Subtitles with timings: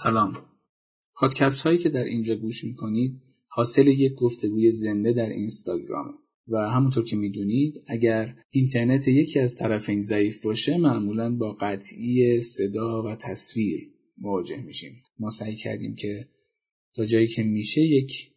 [0.00, 0.46] سلام.
[1.14, 6.12] پادکست هایی که در اینجا گوش می‌کنید حاصل یک گفتگوی زنده در اینستاگرامه
[6.48, 13.02] و همونطور که می‌دونید اگر اینترنت یکی از طرفین ضعیف باشه معمولا با قطعی صدا
[13.02, 15.02] و تصویر مواجه میشیم.
[15.18, 16.28] ما سعی کردیم که
[16.94, 18.32] تا جایی که میشه یک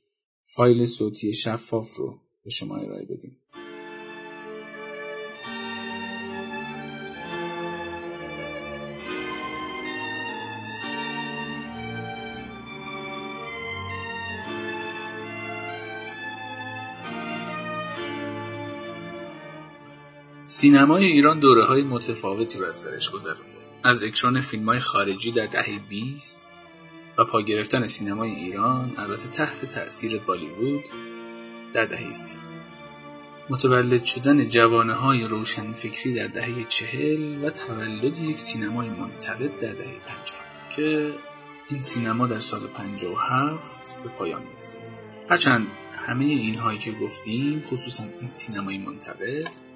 [0.45, 3.37] فایل صوتی شفاف رو به شما ارائه بدیم.
[20.47, 23.59] سینمای ایران دوره های متفاوتی رو از سرش گذرونده.
[23.83, 26.53] از اکران فیلم های خارجی در دهه 20
[27.17, 30.83] و پا گرفتن سینمای ایران البته تحت تأثیر بالیوود
[31.73, 32.35] در دهه سی.
[33.49, 39.73] متولد شدن جوانه های روشن فکری در دهه چهل و تولد یک سینمای منتقد در
[39.73, 41.13] دهه پنجاه که
[41.69, 44.83] این سینما در سال 57 به پایان می‌رسید.
[45.29, 45.71] هرچند
[46.05, 49.74] همه اینهایی که گفتیم خصوصا این سینمای منتقد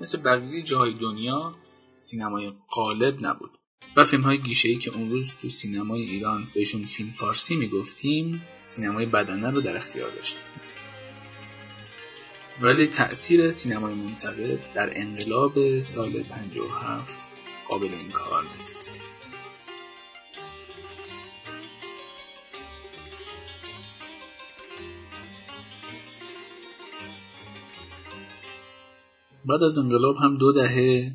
[0.00, 1.54] مثل بقیه جاهای دنیا
[1.98, 3.50] سینمای قالب نبود.
[3.96, 8.42] و فیلم های گیشه ای که اون روز تو سینمای ایران بهشون فیلم فارسی می‌گفتیم
[8.60, 10.40] سینمای بدنه رو در اختیار داشتن
[12.60, 17.30] ولی تأثیر سینمای منتقد در انقلاب سال 57
[17.68, 18.88] قابل انکار نیست.
[29.44, 31.12] بعد از انقلاب هم دو دهه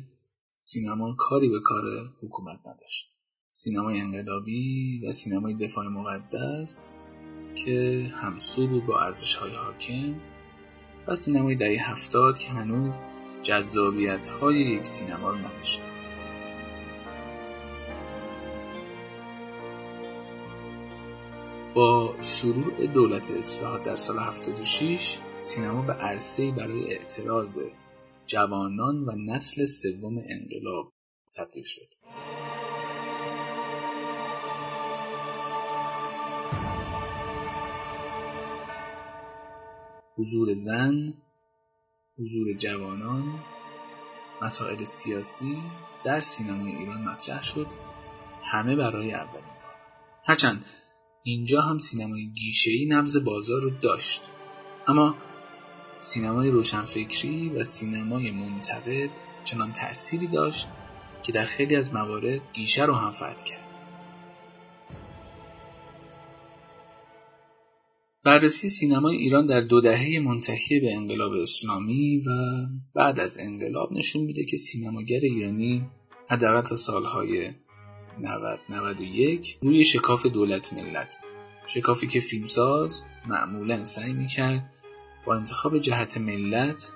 [0.52, 1.84] سینما کاری به کار
[2.22, 3.12] حکومت نداشت.
[3.50, 7.00] سینمای انقلابی و سینمای دفاع مقدس
[7.54, 10.14] که همسو بود با ارزش های حاکم
[11.06, 12.94] و سینمای دهه هفتاد که هنوز
[13.42, 15.82] جذابیت های یک سینما رو نداشت.
[21.74, 27.58] با شروع دولت اصلاحات در سال 76 سینما به عرصه برای اعتراض
[28.26, 30.92] جوانان و نسل سوم انقلاب
[31.34, 31.88] تبدیل شد.
[40.18, 41.14] حضور زن
[42.18, 43.40] حضور جوانان
[44.42, 45.56] مسائل سیاسی
[46.04, 47.66] در سینمای ایران مطرح شد.
[48.42, 49.74] همه برای اولین بار.
[50.24, 50.64] هرچند
[51.22, 54.22] اینجا هم سینمای گیشه‌ای نبض بازار رو داشت.
[54.86, 55.14] اما
[56.00, 59.10] سینمای روشنفکری و سینمای منتقد
[59.44, 60.68] چنان تأثیری داشت
[61.22, 63.66] که در خیلی از موارد گیشه رو هم فتح کرد.
[68.24, 72.30] بررسی سینمای ایران در دو دهه منتهی به انقلاب اسلامی و
[72.94, 75.86] بعد از انقلاب نشون میده که سینماگر ایرانی
[76.30, 77.50] حداقل تا سالهای
[78.18, 81.16] 90 91 روی شکاف دولت ملت
[81.66, 84.72] شکافی که فیلمساز معمولا سعی می‌کرد
[85.26, 86.92] با انتخاب جهت ملت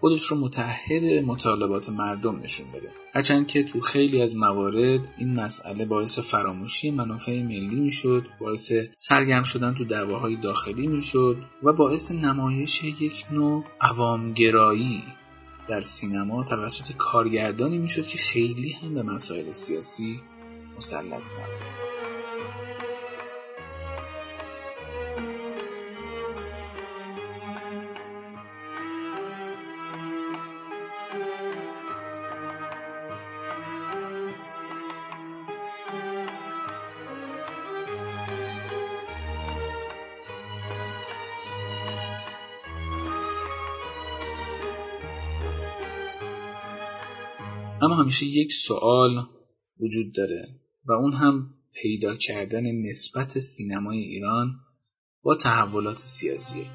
[0.00, 2.92] خودش رو متحد مطالبات مردم نشون بده.
[3.14, 9.42] هرچند که تو خیلی از موارد این مسئله باعث فراموشی منافع ملی می‌شد باعث سرگرم
[9.42, 15.02] شدن تو دعواهای داخلی می‌شد و باعث نمایش یک نوع عوامگرایی
[15.68, 20.20] در سینما توسط کارگردانی می‌شد که خیلی هم به مسائل سیاسی
[20.76, 21.67] مسلط نبود.
[48.08, 49.26] همیشه یک سوال
[49.80, 50.48] وجود داره
[50.84, 54.60] و اون هم پیدا کردن نسبت سینمای ایران
[55.22, 56.66] با تحولات سیاسی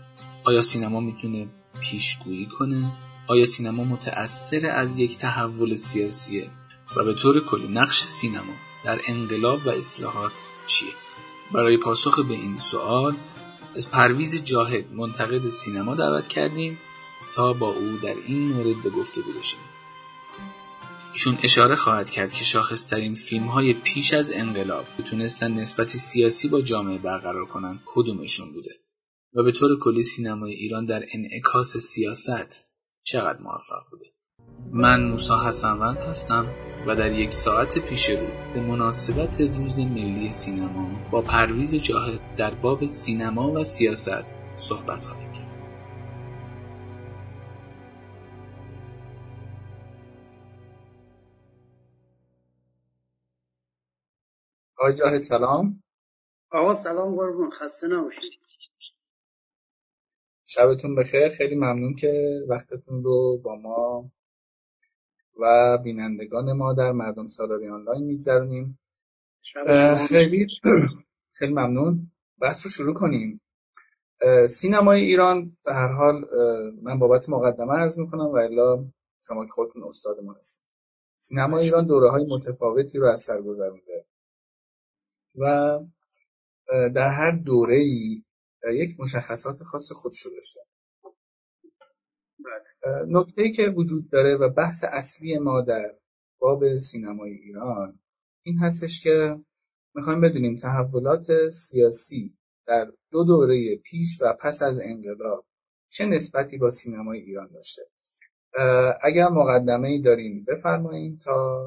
[0.44, 1.48] آیا سینما می‌تونه
[1.82, 2.92] پیشگویی کنه؟
[3.28, 6.50] آیا سینما متأثر از یک تحول سیاسیه؟
[6.96, 10.34] و به طور کلی نقش سینما در انقلاب و اصلاحات
[10.68, 10.94] چیه؟
[11.54, 13.16] برای پاسخ به این سوال
[13.76, 16.80] از پرویز جاهد منتقد سینما دعوت کردیم
[17.34, 19.60] تا با او در این مورد به گفتگو بشیم
[21.14, 26.62] ایشون اشاره خواهد کرد که شاخصترین فیلم های پیش از انقلاب تونستن نسبتی سیاسی با
[26.62, 28.72] جامعه برقرار کنند کدومشون بوده؟
[29.34, 32.70] و به طور کلی سینمای ایران در انعکاس سیاست
[33.04, 34.06] چقدر موفق بوده؟
[34.72, 36.48] من موسا حسنوند هستم
[36.88, 42.54] و در یک ساعت پیش رو به مناسبت روز ملی سینما با پرویز جاهد در
[42.54, 45.33] باب سینما و سیاست صحبت خواهیم.
[54.84, 55.84] آقای جاهد سلام.
[56.52, 57.50] آقا سلام قربون.
[57.50, 58.32] خسته نباشید.
[60.46, 61.30] شبتون بخیر.
[61.30, 64.12] خیلی ممنون که وقتتون رو با ما
[65.40, 68.80] و بینندگان ما در مردم سالاری آنلاین میگذرونیم.
[70.10, 70.48] خیلی
[71.38, 72.12] خیلی ممنون.
[72.40, 73.42] بحث رو شروع کنیم.
[74.50, 76.26] سینمای ایران به هر حال
[76.82, 78.86] من بابت مقدمه عرض می‌کنم و الا
[79.28, 80.64] شما که خودتون استاد ما هستید.
[81.18, 84.06] سینما ایران دوره های متفاوتی رو از سر گذرونده
[85.36, 85.80] و
[86.96, 88.24] در هر دوره ای
[88.74, 90.60] یک مشخصات خاص خودش رو داشته
[92.40, 93.06] بله.
[93.08, 95.96] نکته که وجود داره و بحث اصلی ما در
[96.40, 98.00] باب سینمای ایران
[98.44, 99.40] این هستش که
[99.96, 102.38] می‌خوایم بدونیم تحولات سیاسی
[102.68, 105.46] در دو دوره پیش و پس از انقلاب
[105.90, 107.82] چه نسبتی با سینمای ایران داشته.
[109.02, 111.66] اگر مقدمه ای داریم بفرمایید تا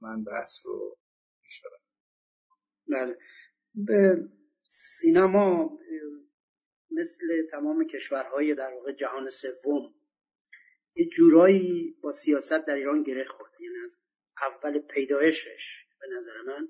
[0.00, 0.96] من بحث رو
[1.42, 1.62] پیش
[2.88, 3.18] بله.
[3.74, 4.28] به
[4.68, 5.78] سینما
[6.90, 9.94] مثل تمام کشورهای در واقع جهان سوم
[10.94, 13.96] یه جورایی با سیاست در ایران گره خورده یعنی از
[14.42, 16.68] اول پیدایشش به نظر من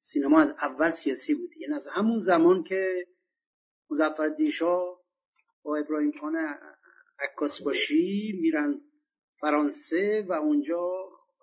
[0.00, 1.56] سینما از اول سیاسی بود.
[1.56, 3.06] یعنی از همون زمان که
[3.90, 4.78] مزفر دیشا
[5.62, 6.36] با ابراهیم خان
[7.18, 8.80] عکاس باشی میرن
[9.40, 10.80] فرانسه و اونجا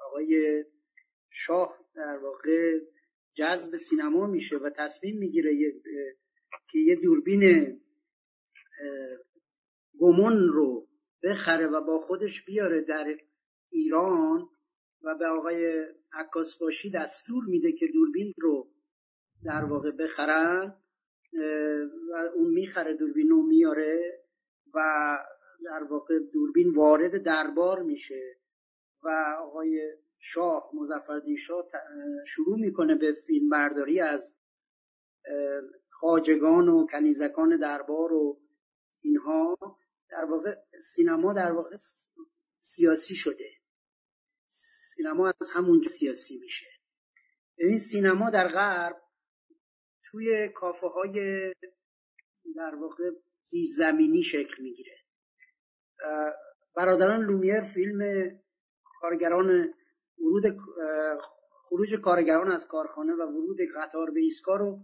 [0.07, 0.63] آقای
[1.29, 2.79] شاه در واقع
[3.35, 5.51] جذب سینما میشه و تصمیم می‌گیره
[6.71, 7.41] که یه دوربین
[9.99, 10.87] گمون رو
[11.23, 13.17] بخره و با خودش بیاره در
[13.69, 14.49] ایران
[15.03, 18.71] و به آقای عکاس باشی دستور میده که دوربین رو
[19.43, 20.81] در واقع بخرن
[22.11, 24.23] و اون می‌خره دوربین رو میاره
[24.73, 24.79] و
[25.65, 28.37] در واقع دوربین وارد دربار میشه
[29.03, 29.95] و آقای
[30.27, 31.69] شاه مزفردین شاه
[32.27, 34.37] شروع می‌کنه به فیلم برداری از
[35.89, 38.41] خاجگان و کنیزکان دربار و
[39.01, 39.57] اینها.
[40.09, 41.77] در واقع سینما در واقع
[42.61, 43.49] سیاسی شده.
[44.49, 46.65] سینما از همونجا سیاسی میشه.
[47.57, 49.01] ببین سینما در غرب
[50.03, 51.13] توی کافه های
[52.55, 53.11] در واقع
[53.43, 54.97] زیرزمینی شکل می‌گیره.
[56.75, 58.29] برادران لومیر فیلم
[59.01, 59.73] کارگران
[60.19, 60.57] ورود
[61.65, 64.79] خروج کارگران از کارخانه و ورود قطار به ایستگاه رو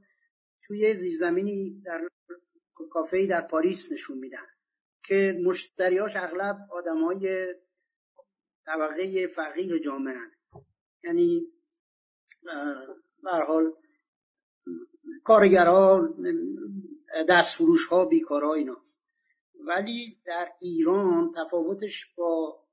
[0.63, 2.07] توی زیرزمینی در
[2.89, 4.47] کافه در پاریس نشون میدن
[5.03, 7.55] که مشتریاش اغلب آدمای
[8.65, 10.15] طبقه فقیر جامعه.
[11.03, 11.47] یعنی
[13.23, 13.73] به حال
[15.23, 16.09] کارگرها
[17.29, 19.01] دستفروش ها بیکارها ایناست
[19.67, 22.63] ولی در ایران تفاوتش با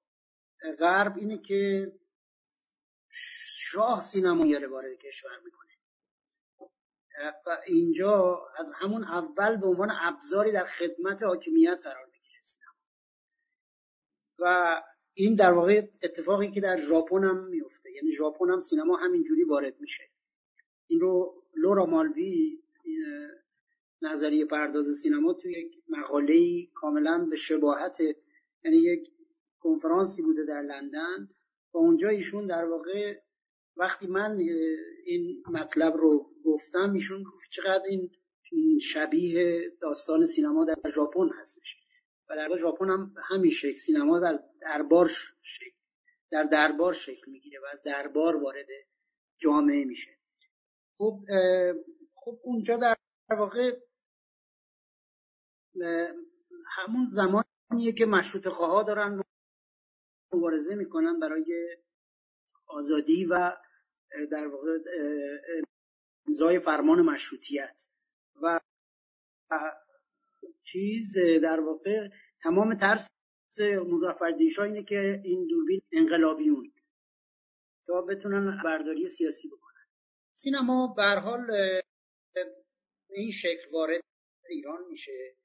[0.79, 1.93] غرب اینه که
[3.73, 5.69] شاه سینمایی رو وارد کشور می‌کنه.
[7.47, 12.19] و اینجا از همون اول به عنوان ابزاری در خدمت حاکمیت قرار می‌گیره
[14.39, 14.83] و
[15.15, 19.81] این در واقع اتفاقی که در ژاپن هم میفته یعنی ژاپن هم سینما همینجوری وارد
[19.81, 20.05] میشه.
[20.87, 22.63] این رو لورا مالوی
[24.03, 28.01] نظریه پرداز سینما توی یک مقاله کاملا به شباهت
[28.65, 29.13] یعنی یک
[29.61, 31.29] کنفرانسی بوده در لندن.
[31.75, 33.21] و اونجا ایشون در واقع
[33.79, 34.39] وقتی من
[35.05, 38.11] این مطلب رو گفتم ایشون گفت چقدر این
[38.79, 41.77] شبیه داستان سینما در ژاپن هستش.
[42.29, 45.09] و در ژاپن هم همین شکل سینما از دربار
[45.43, 45.79] شکل
[46.31, 48.67] در دربار شکل می‌گیره و از دربار وارد
[49.39, 50.19] جامعه میشه.
[50.99, 51.21] خب
[52.15, 52.97] خب اونجا در
[53.31, 53.77] واقع
[56.67, 59.23] همون زمانیه که مشروط خواه دارن
[60.33, 61.77] مبارزه می‌کنن برای
[62.67, 63.57] آزادی و
[64.31, 64.79] در واقع
[66.27, 67.89] امضای فرمان مشروطیت.
[68.43, 68.61] و
[70.65, 72.09] چیز در واقع
[72.43, 73.09] تمام ترس
[73.87, 76.73] مزفر دیشا اینه که این دوربین انقلابیون
[77.87, 79.87] تا بتونن برداری سیاسی بکنن.
[80.35, 81.51] سینما به حال
[83.11, 84.01] این شکل وارد
[84.49, 85.37] ایران میشه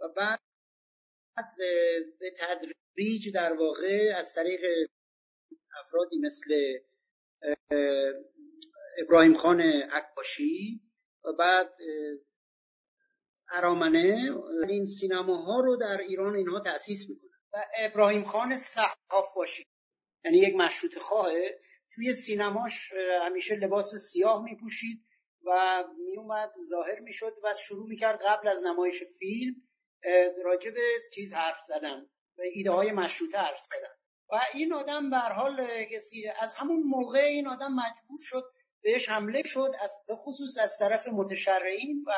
[0.00, 0.40] و بعد
[2.20, 4.60] به تدریج در واقع از طریق
[5.80, 6.78] افرادی مثل
[8.98, 9.60] ابراهیم خان
[9.92, 10.80] عکاشی
[11.24, 11.74] و بعد
[13.50, 14.30] ارامنه.
[14.68, 17.30] این سینماها رو در ایران اینها تأسیس می‌کنن.
[17.52, 19.64] و ابراهیم خان صحاف باشی
[20.24, 21.60] یعنی یک مشروط خواهه
[21.94, 25.04] توی سینماش همیشه لباس سیاه میپوشید
[25.46, 29.54] و میومد ظاهر می‌شد و شروع می‌کرد قبل از نمایش فیلم
[30.44, 30.80] راجع به
[31.14, 32.00] چیز حرف زدن
[32.38, 33.94] و ایده های مشروطه حرف زدن.
[34.30, 35.66] و این آدم به حال
[36.40, 38.44] از همون موقع این آدم مجبور شد
[38.82, 42.12] بهش حمله شد از به خصوص از طرف متشرعین و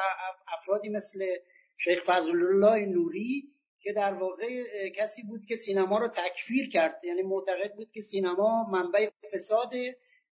[0.48, 1.36] افرادی مثل
[1.76, 7.04] شیخ فضل الله نوری که در واقع کسی بود که سینما رو تکفیر کرد.
[7.04, 9.72] یعنی معتقد بود که سینما منبع فساد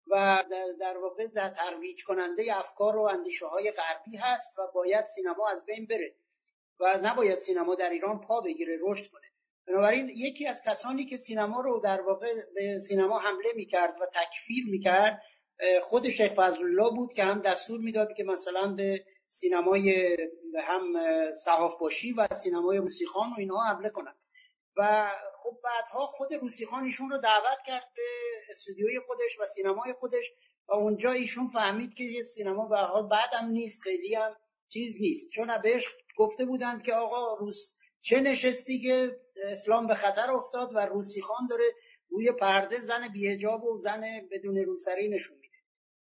[0.07, 0.43] و
[0.79, 5.65] در واقع در ترویج کننده افکار و اندیشه های غربی هست و باید سینما از
[5.65, 6.15] بین بره
[6.79, 9.30] و نباید سینما در ایران پا بگیره رشد کنه.
[9.67, 14.65] بنابراین یکی از کسانی که سینما رو در واقع به سینما حمله می‌کرد و تکفیر
[14.71, 15.21] می‌کرد
[15.83, 20.17] خود شیخ فضل الله بود که هم دستور می‌داد که مثلا به سینمای
[20.67, 20.93] هم
[21.45, 24.17] صحاف باشی و سینمای روسیخان و اینها حمله کنند.
[24.77, 25.11] و
[25.43, 28.03] خب بعدها خود روسیخان ایشون رو دعوت کرد به
[28.49, 30.31] استودیوی خودش و سینمای خودش
[30.67, 34.35] و اونجا ایشون فهمید که یه سینما به حال بعدم نیست خیلی هم
[34.69, 35.29] چیز نیست.
[35.29, 35.87] چون بهش
[36.17, 41.63] گفته بودند که آقا روس چه نشستی که اسلام به خطر افتاد و روسیخان داره
[42.09, 45.55] روی پرده زن بیهجاب و زن بدون روسری نشون میده.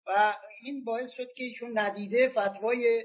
[0.06, 3.04] و این باعث شد که ایشون ندیده فتوای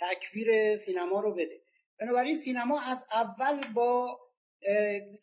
[0.00, 1.60] تکفیر سینما رو بده.
[2.00, 4.20] بنابراین سینما از اول با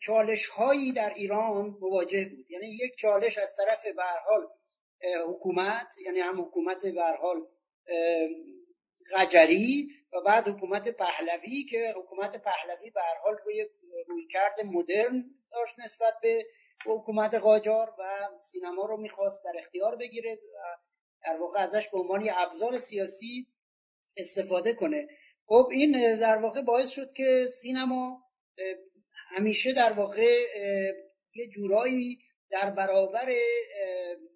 [0.00, 2.50] چالش هایی در ایران مواجه بود.
[2.50, 4.46] یعنی یک چالش از طرف به حال
[5.28, 7.46] حکومت یعنی هم حکومت به حال
[10.12, 13.68] و بعد حکومت پهلوی که حکومت پهلوی به حال روی
[14.06, 16.46] رویکرد مدرن داشت نسبت به
[16.86, 20.38] حکومت قاجار و سینما رو می‌خواست در اختیار بگیره
[21.24, 23.46] در واقع ازش به عنوان ابزار سیاسی
[24.16, 25.08] استفاده کنه.
[25.46, 28.22] خب این در واقع باعث شد که سینما
[29.36, 30.36] همیشه در واقع
[31.34, 32.18] یه جورایی
[32.50, 33.28] در برابر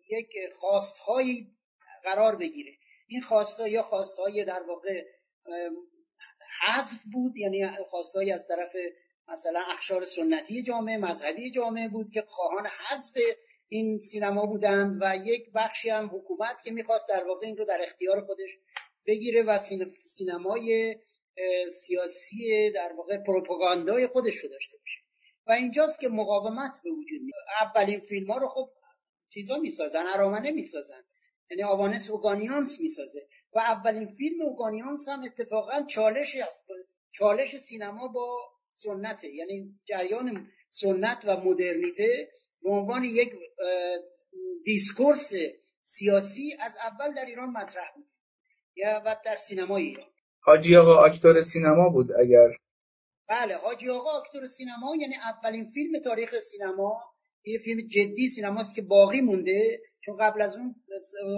[0.08, 1.56] یک خواستهایی
[2.02, 2.72] قرار بگیره.
[3.06, 5.04] این خواسته یا خواستهای در واقع
[6.60, 8.76] حذف بود یعنی خواستهایی از طرف
[9.28, 13.12] مثلا اخشار سنتی جامعه مذهبی جامعه بود که خواهان حذف
[13.68, 17.78] این سینما بودند و یک بخشی هم حکومت که می‌خواست در واقع این رو در
[17.82, 18.58] اختیار خودش
[19.06, 19.58] بگیره و
[20.04, 20.96] سینمای
[21.70, 25.00] سیاسی در واقع پروپاگاندای خودش رو داشته باشه.
[25.46, 27.44] و اینجاست که مقاومت به وجود میاد.
[27.60, 28.70] اولین فیلم ها رو خب
[29.28, 31.04] چیزا می‌سازن ارامنه می‌سازن.
[31.50, 33.28] یعنی آوانس اوگانیانس می‌سازه.
[33.54, 36.66] و اولین فیلم اوگانیانس هم اتفاقا چالش است.
[37.10, 38.38] چالش سینما با
[38.74, 42.28] سنته یعنی جریان سنت و مدرنیته
[42.62, 43.32] به عنوان یک
[44.64, 45.32] discourse
[45.84, 48.06] سیاسی از اول در ایران مطرح بود
[48.76, 50.10] یا و در سینما ایران.
[50.40, 52.56] حاجی آقا اکتور سینما بود اگر؟
[53.28, 57.00] بله حاجی آقا اکتور سینما یعنی اولین فیلم تاریخ سینما.
[57.44, 60.74] یه فیلم جدی سینماست که باقی مونده چون قبل از اون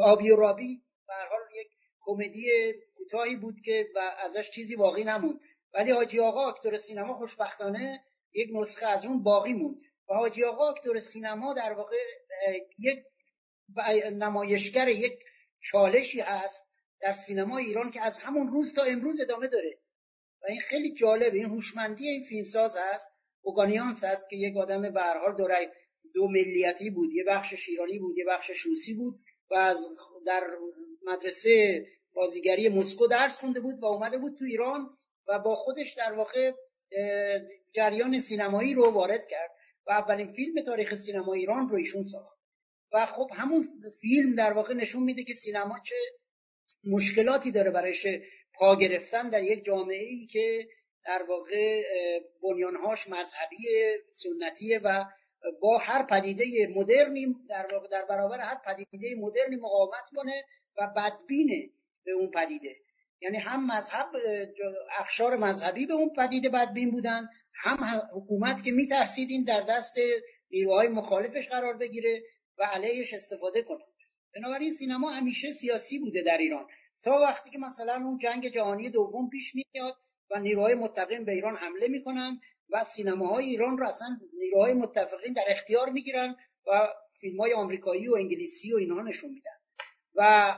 [0.05, 1.41] آبی و رابی به حال
[2.05, 5.41] کمدی کوتاهی بود که و ازش چیزی باقی نموند.
[5.75, 9.77] ولی حاجی آقا اکتور سینما خوشبختانه یک نسخه از اون باقی موند.
[10.09, 11.97] و حاجی آقا اکتور سینما در واقع
[12.79, 12.99] یک
[14.13, 15.25] نمایشگر یک
[15.61, 16.67] چالشی هست
[17.01, 19.79] در سینما ایران که از همون روز تا امروز ادامه داره.
[20.43, 21.37] و این خیلی جالبه.
[21.37, 25.37] این هوشمندی این فیلمساز هست اوگانیانس هست که یک آدم به هر حال
[26.15, 27.13] دو ملیتی بود.
[27.13, 29.21] یه بخش شیرانی بود یه بخش روسی بود.
[29.51, 29.89] و از
[30.27, 30.51] در
[31.05, 36.13] مدرسه بازیگری مسکو درس خونده بود و اومده بود تو ایران و با خودش در
[36.13, 36.53] واقع
[37.75, 39.51] جریان سینمایی رو وارد کرد
[39.87, 42.39] و اولین فیلم تاریخ سینما ایران رو ایشون ساخت.
[42.93, 43.65] و خب همون
[44.01, 45.97] فیلم در واقع نشون میده که سینما چه
[46.85, 48.07] مشکلاتی داره برایش
[48.55, 50.69] پا گرفتن در یک جامعه ای که
[51.07, 51.83] در واقع
[52.43, 53.57] بنیانهاش مذهبی
[54.13, 55.05] سنتیه و
[55.61, 56.45] با هر پدیده
[56.77, 60.45] مدرنی در واقع در برابر هر پدیده مدرنی مقاومت کنه
[60.79, 61.71] و بدبینه
[62.05, 62.77] به اون پدیده.
[63.21, 64.07] یعنی هم مذهب
[64.99, 69.95] اخشار مذهبی به اون پدیده بدبین بودن هم حکومت که میترسید این در دست
[70.51, 72.23] نیروهای مخالفش قرار بگیره
[72.59, 73.85] و علیهش استفاده کنه.
[74.35, 76.67] بنابراین سینما همیشه سیاسی بوده در ایران.
[77.03, 79.95] تا وقتی که مثلا اون جنگ جهانی دوم پیش میاد
[80.31, 82.41] و نیروهای متقین به ایران حمله می‌کنن
[82.71, 86.89] و سینماهای ایران رو اصلا نیروهای متفقین در اختیار می‌گیرن و
[87.21, 89.54] فیلم های آمریکایی و انگلیسی و اینها نشون میدن.
[90.15, 90.53] و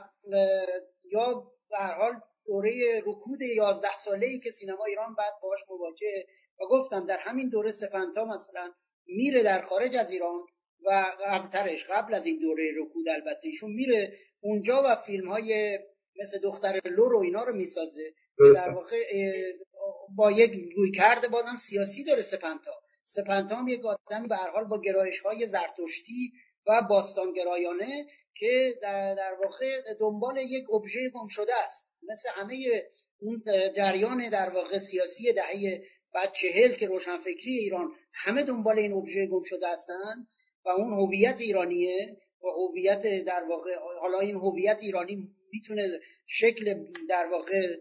[1.11, 2.13] یا به حال
[2.45, 6.25] دوره رکود 11 ساله ای که سینما ایران بعد باش مواجه
[6.59, 8.73] و گفتم در همین دوره سپنتا مثلا
[9.07, 10.39] میره در خارج از ایران
[10.85, 15.79] و قبلترش قبل از این دوره رکود البته ایشون میره اونجا و فیلم های
[16.21, 18.13] مثل دختر لور و اینا رو می‌سازه.
[18.55, 19.03] در واقع
[20.15, 22.71] با یک روی کرده بازم سیاسی داره سپنتا.
[23.03, 26.31] سپنتا هم یک آدمی به هر حال با گرایش های زرتشتی
[26.67, 28.05] و باستانگرایانه
[28.35, 31.89] که در, در واقع دنبال یک ابژه گم شده است.
[32.09, 32.83] مثل همه
[33.19, 33.43] اون
[33.75, 35.83] جریان در واقع سیاسی دهه
[36.13, 40.27] بعد چهل که روشنفکری ایران همه دنبال این ابژه گم شده هستند
[40.65, 47.77] و اون هویت ایرانیه هویت در واقع حالا این هویت ایرانی می‌تونه شکل در واقع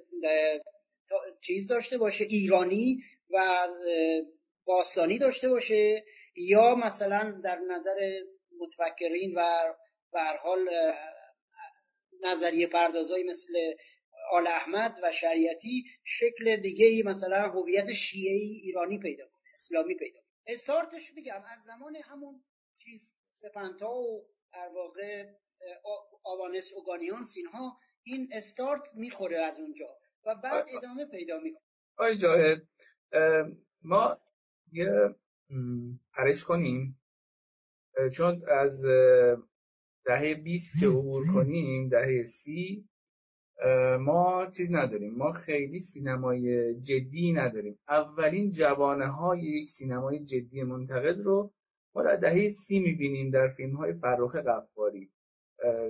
[1.40, 2.99] چیز داشته باشه ایرانی
[3.31, 3.69] و
[4.64, 6.05] باستانی داشته باشه
[6.37, 8.21] یا مثلا در نظر
[8.60, 9.75] متفکرین و
[10.12, 10.68] به حال
[12.20, 13.75] نظریه پردازایی مثل
[14.30, 20.20] آل احمد و شریعتی شکل دیگه ای مثلا هویت شیعی ایرانی پیدا کنه اسلامی پیدا
[20.20, 20.32] کنه.
[20.46, 22.44] استارتش میگم از زمان همون
[22.78, 25.32] چیز سپنتا و در واقع
[26.25, 31.62] آوانس اوگانیان سینها این استارت می‌خوره از اونجا و بعد ادامه پیدا می‌کنه.
[31.98, 32.62] آی جاهد
[33.82, 34.20] ما
[34.72, 35.14] یه
[36.12, 37.00] پرش کنیم.
[38.12, 38.87] چون از
[40.07, 42.88] دهه 20 که عبور کنیم دهه سی
[44.00, 45.15] ما چیز نداریم.
[45.15, 47.79] ما خیلی سینمای جدی نداریم.
[47.88, 51.53] اولین جوانه های یک سینمای جدی منتقد رو
[51.95, 55.11] ما در دهه سی می‌بینیم در فیلم های فرخ غفاری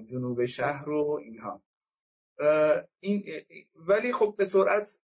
[0.07, 1.63] جنوب شهر و اینها.
[3.01, 3.25] این
[3.75, 5.03] ولی خب به سرعت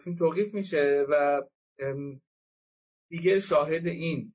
[0.00, 1.42] فیلم توقیف میشه و
[3.08, 4.34] دیگه شاهد این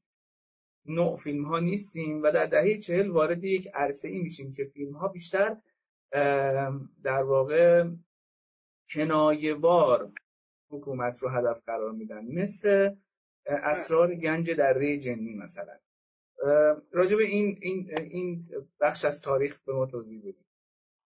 [0.89, 4.93] نوع فیلم ها نیستیم و در دهه چهل وارد یک عرصه ای میشیم که فیلم
[4.93, 5.58] ها بیشتر
[7.03, 7.86] در واقع
[8.89, 10.12] کنایوار
[10.72, 12.25] حکومت رو هدف قرار میدن.
[12.25, 12.96] مثل
[13.46, 15.79] اسرار گنج در جنی مثلا.
[16.91, 18.50] راجب این این این
[18.81, 20.46] بخش از تاریخ به ما توضیح بدید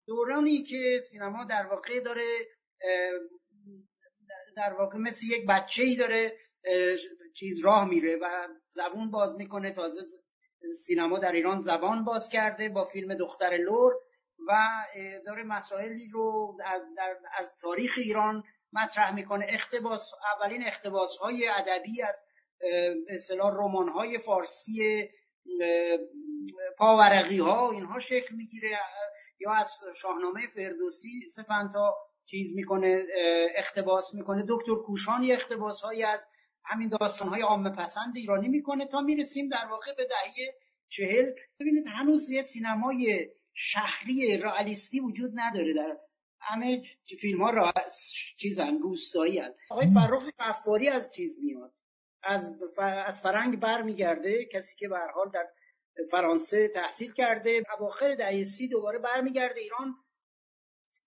[0.08, 2.26] دورانی که سینما در واقع داره
[4.56, 6.38] در واقع مثل یک بچه ای داره
[7.34, 9.72] چیز راه میره و زبون باز می‌کنه.
[9.72, 10.02] تازه
[10.86, 13.94] سینما در ایران زبان باز کرده با فیلم دختر لور
[14.48, 14.54] و
[15.26, 19.46] داره مسائلی رو از, در از تاریخ ایران مطرح می‌کنه.
[19.50, 22.26] اختباس اولین اختباس های ادبی از
[23.10, 25.10] اصطلاح رمان های فارسی
[26.78, 28.80] پاورقی ها اینها شکل می‌گیره.
[29.40, 33.06] یا از شاهنامه فردوسی سپنتا چیز می‌کنه
[33.56, 34.46] اختباس می‌کنه.
[34.50, 36.28] دکتر کوشانی اختباس های از
[36.66, 40.56] همین داستان های عامه پسند ایرانی می‌کنه تا می‌رسیم در واقع به دهه
[40.90, 41.32] چهل.
[41.60, 45.98] ببینید هنوز یه سینمای شهری رئالیستی وجود نداره در
[46.40, 46.82] همه
[47.22, 47.74] فیلم ها را
[48.38, 49.54] چیزن روستایی هن.
[49.70, 51.74] آقای فرخ قفاری از چیز میاد.
[52.24, 52.52] از,
[53.06, 55.48] از فرنگ برمیگرده کسی که به حال در
[56.12, 57.64] فرانسه تحصیل کرده.
[57.80, 59.96] اواخر دهه سی دوباره برمیگرده ایران.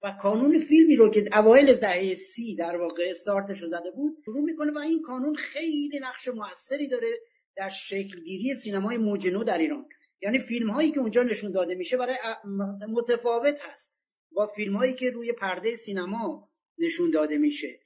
[0.02, 4.44] و کانون فیلمی رو که اوایل دهه سی در واقع استارتش رو زده بود شروع
[4.44, 7.20] می‌کنه و این کانون خیلی نقش موثری داره
[7.56, 9.88] در شکلگیری سینمای موج در ایران.
[10.22, 12.16] یعنی فیلم هایی که اونجا نشون داده میشه برای
[12.88, 13.96] متفاوت هست.
[14.32, 17.80] با فیلم هایی که روی پرده سینما نشون داده میشه.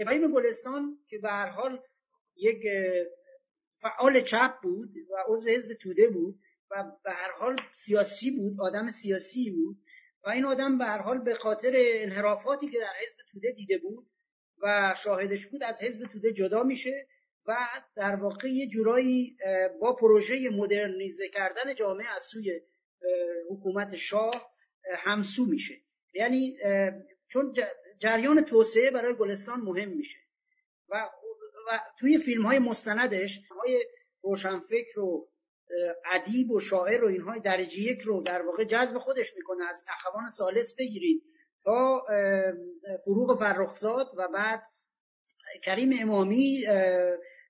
[0.00, 1.80] ابراهیم گلستان که به هر حال
[2.36, 2.62] یک
[3.80, 6.40] فعال چپ بود و عضو حزب توده بود
[6.70, 9.76] و به هر حال سیاسی بود آدم سیاسی بود
[10.24, 14.06] و این آدم به هر حال به خاطر انحرافاتی که در حزب توده دیده بود
[14.62, 17.08] و شاهدش بود از حزب توده جدا میشه
[17.46, 17.56] و
[17.96, 19.36] در واقع یه جورایی
[19.80, 22.60] با پروژه مدرنیزه کردن جامعه از سوی
[23.50, 24.52] حکومت شاه
[24.98, 25.74] همسو میشه.
[26.14, 26.58] یعنی
[27.28, 27.54] چون
[27.98, 30.18] جریان توسعه برای گلستان مهم میشه.
[30.88, 31.08] و,
[31.68, 33.84] و توی فیلم های مستندش های
[34.22, 35.28] روشنفکر و
[36.12, 39.64] ادیب و شاعر و اینهای درجه یک رو در واقع جذب خودش می‌کنه.
[39.70, 41.22] از اخوان سالس بگیرید.
[41.64, 42.06] تا
[43.04, 44.62] فروغ فرخزاد و بعد
[45.62, 46.64] کریم امامی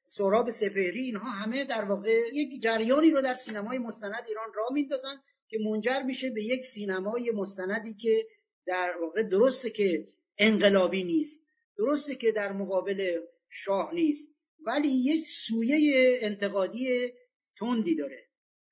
[0.06, 5.22] سراب سپهری اینها همه در واقع یک جریانی رو در سینمای مستند ایران را میندازن
[5.48, 8.26] که منجر میشه به یک سینمای مستندی که
[8.66, 11.42] در واقع درسته که انقلابی نیست
[11.78, 14.34] درسته که در مقابل شاه نیست.
[14.66, 17.12] ولی یک سویه انتقادی
[17.58, 18.28] تندی داره.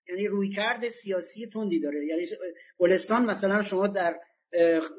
[0.08, 2.06] یعنی رویکرد سیاسی تندی داره.
[2.06, 2.26] یعنی
[2.78, 4.20] گلستان مثلا شما در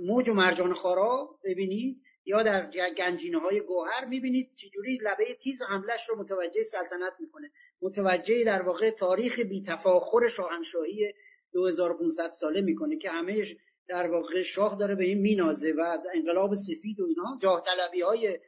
[0.02, 6.10] موج و مرجان خارا ببینید یا در گنجینه های گوهر می‌بینید چجوری لبه تیز حملش
[6.10, 7.52] رو متوجه سلطنت می‌کنه.
[7.82, 11.14] متوجه در واقع تاریخ بی تفاخر شاهنشاهی
[11.54, 13.56] 2500 ساله می‌کنه که همهش
[13.88, 18.40] در واقع شاه داره به این مینازه و انقلاب سفید و اینها جاه طلبی های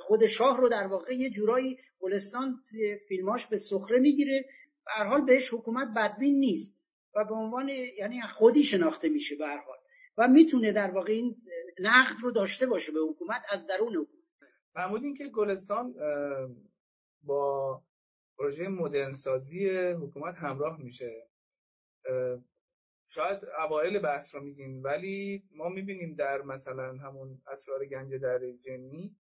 [0.00, 2.62] خود شاه رو در واقع یه جورایی گلستان
[3.08, 4.44] فیلماش به سخره می‌گیره
[4.86, 6.78] به حال بهش حکومت بدبین نیست
[7.14, 7.68] و به عنوان
[7.98, 9.78] یعنی خودی شناخته میشه به حال.
[10.18, 11.36] و می‌تونه در واقع این
[11.80, 14.24] نقد رو داشته باشه به حکومت از درون حکومت.
[14.74, 15.94] فرمودین که گلستان
[17.22, 17.82] با
[18.38, 21.28] پروژه مدرن سازی حکومت همراه میشه.
[23.06, 29.16] شاید اوایل بحث رو میگیم ولی ما می‌بینیم در مثلا همون اسرار گنج در جنی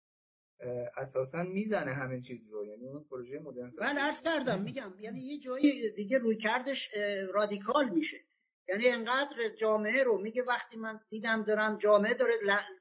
[0.96, 2.66] اساسا می‌زنه همه چیز رو.
[2.66, 6.90] یعنی اون پروژه مدرن بله عرض کردم میگم یعنی یه جایی دیگه روی کردش
[7.33, 8.20] رادیکال میشه.
[8.68, 12.35] یعنی انقدر جامعه رو میگه وقتی من دیدم دارم جامعه داره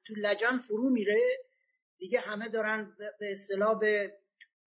[0.05, 1.21] تو لجن فرو میره
[1.97, 4.13] دیگه همه دارن به اصطلاح به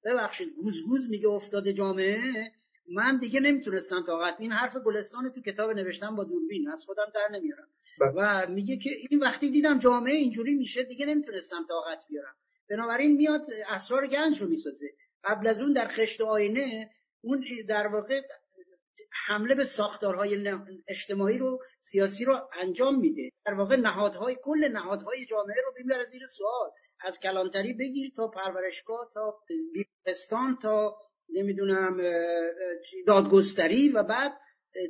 [0.04, 2.52] ببخشید گوزگوز میگه افتاده جامعه.
[2.92, 4.36] من دیگه نمی‌تونستم طاقت.
[4.38, 6.68] این حرف گلستان تو کتاب نوشتم با دوربین.
[6.68, 7.68] از خودم در نمیارم.
[8.00, 8.12] بله.
[8.16, 12.34] و میگه که این وقتی دیدم جامعه اینجوری میشه دیگه نمی‌تونستم طاقت بیارم.
[12.70, 14.94] بنابراین میاد اسرار گنج رو می‌سازه.
[15.24, 18.20] قبل از اون در خشت آینه اون در واقع
[19.26, 20.52] حمله به ساختارهای
[20.88, 23.30] اجتماعی رو سیاسی رو انجام میده.
[23.46, 26.70] در واقع نهادهای کل نهادهای جامعه رو بیمیره زیر سوال.
[27.00, 29.38] از کلانتری بگیر تا پرورشگاه تا
[29.72, 30.96] بیمارستان تا
[31.28, 32.00] نمی‌دونم
[33.06, 34.32] دادگستری و بعد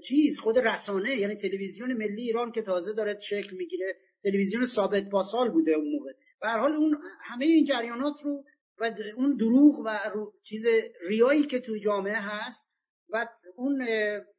[0.05, 3.97] چیز خود رسانه یعنی تلویزیون ملی ایران که تازه داره شکل می‌گیره.
[4.23, 6.13] تلویزیون ثابت پاسال بوده اون موقع.
[6.45, 8.45] به حال اون همه این جریانات رو
[8.79, 9.99] و اون دروغ و
[10.43, 10.67] چیز
[11.09, 12.69] ریایی که توی جامعه هست
[13.09, 13.87] و اون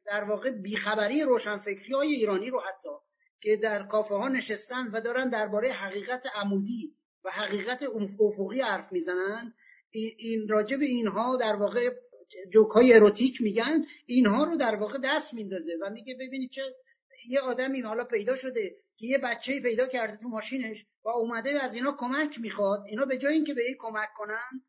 [0.04, 2.88] در واقع بیخبری روشنفکری های ایرانی رو حتی
[3.40, 7.82] که در کافه ها نشستن و دارن درباره حقیقت عمودی و حقیقت
[8.20, 9.54] افقی حرف می‌زنن
[9.90, 11.90] این راجع به اینها در واقع
[12.52, 16.62] جوک های اروتیک میگن اینها رو در واقع دست میندازه و میگه ببینید چه
[17.28, 21.74] یه آدمی حالا پیدا شده که یه بچه پیدا کرده تو ماشینش و اومده از
[21.74, 24.64] اینا کمک می‌خواد اینا به جای اینکه به این کمک کنن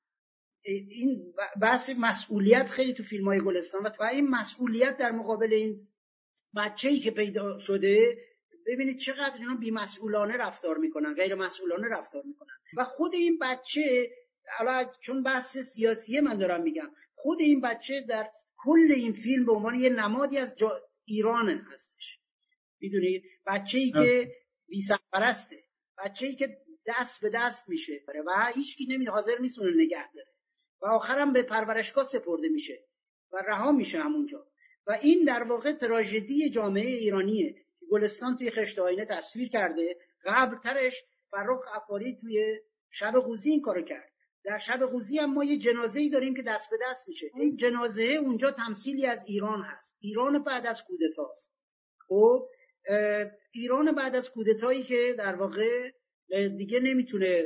[0.63, 5.87] این بحث مسئولیت خیلی تو فیلم های گلستان و این مسئولیت در مقابل این
[6.55, 8.17] بچه ای که پیدا شده
[8.67, 12.49] ببینید چقدر اینا بیمسئولانه رفتار می‌کنن غیر مسئولانه رفتار می‌کنن.
[12.77, 14.09] و خود این بچه
[14.57, 19.51] حالا چون بحث سیاسیه من دارم میگم خود این بچه در کل این فیلم به
[19.51, 20.55] عنوان یه نمادی از
[21.05, 22.19] ایران هستش.
[22.79, 24.31] می‌دونید بچه ای که
[24.67, 25.57] بی سرپرسته
[25.97, 28.03] بچه ای که دست به دست میشه.
[28.25, 30.33] و هیچکی نمی حاضر نیست اون نگه داره.
[30.81, 32.83] و آخرم به پرورشگاه سپرده میشه.
[33.31, 34.47] و رها میشه همونجا.
[34.87, 39.97] و این در واقع تراژدی جامعه ایرانیه که گلستان توی خشت آینه تصویر کرده.
[40.25, 42.59] قبل ترش فرخ افاری توی
[42.91, 44.11] شب قوزی این کارو کرد.
[44.43, 47.31] در شب قوزی هم ما یه جنازه ای داریم که دست به دست میشه.
[47.35, 49.97] این جنازه اونجا تمثیلی از ایران هست.
[49.99, 51.55] ایران بعد از کودتاست.
[52.07, 52.49] خب؟
[53.51, 55.91] ایران بعد از کودتایی که در واقع
[56.57, 57.45] دیگه نمی‌تونه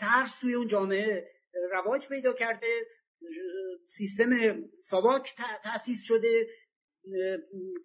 [0.00, 1.30] ترس توی اون جامعه
[1.72, 2.86] رواج پیدا کرده
[3.86, 4.30] سیستم
[4.82, 6.46] ساواک تأسیس شده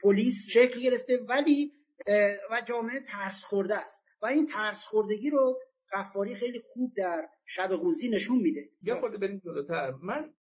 [0.02, 1.74] پلیس شکل گرفته ولی
[2.52, 4.06] و جامعه ترس خورده است.
[4.22, 5.60] و این ترس خوردگی رو
[5.92, 8.70] قفاری خیلی خوب در شب قوزی نشون میده.
[8.82, 9.92] یا خورده بریم جلوتر.
[9.92, 10.34] من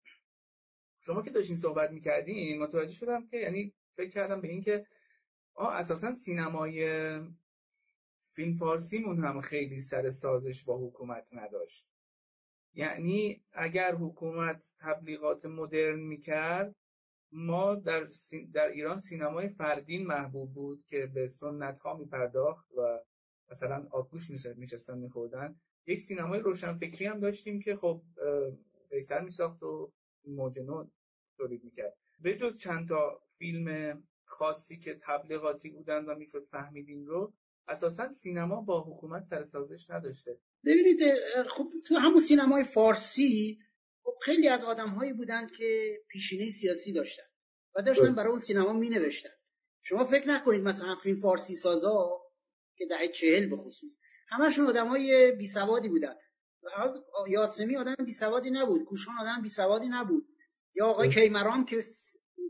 [1.02, 4.86] شما که داشتین صحبت می‌کردین متوجه شدم که یعنی فکر کردم به این که
[5.60, 6.86] آه اساسا سینمای
[8.20, 11.88] فیلم فارسیمون هم خیلی سر سازش با حکومت نداشت.
[12.74, 16.76] یعنی اگر حکومت تبلیغات مدرن می‌کرد
[17.32, 18.08] ما در,
[18.54, 23.00] در ایران سینمای فردین محبوب بود که به سنت ها میپرداخت و
[23.52, 25.60] مثلا آبگوش میشستن میخوردن.
[25.88, 28.02] یک سینمای روشنفکری هم داشتیم که خب
[28.90, 29.92] قیصر میساخت و
[30.28, 30.88] موجنو
[31.38, 31.98] تولید می‌کرد.
[32.20, 37.34] به جز چند تا فیلم خاصی که تبلیغاتی بودن و می‌شد فهمیدین رو
[37.68, 40.40] اساسا سینما با حکومت سر سازش نداشته.
[40.66, 41.00] ببینید
[41.50, 43.60] خب تو همون سینمای فارسی
[44.04, 47.24] خب خیلی از آدمهایی بودن که پیشینه سیاسی داشتن
[47.76, 49.30] و داشتن برای اون سینما می نوشتن
[49.82, 52.22] شما فکر نکنید مثلا فیلم فارسی سازا
[52.78, 56.16] که دهه چهل به خصوص همشون آدمای بی سوادی بودن.
[57.28, 60.28] یاسمی آدم بی سوادی نبود کوشان آدم بی سوادی نبود.
[60.76, 61.84] یا آقای کیمران که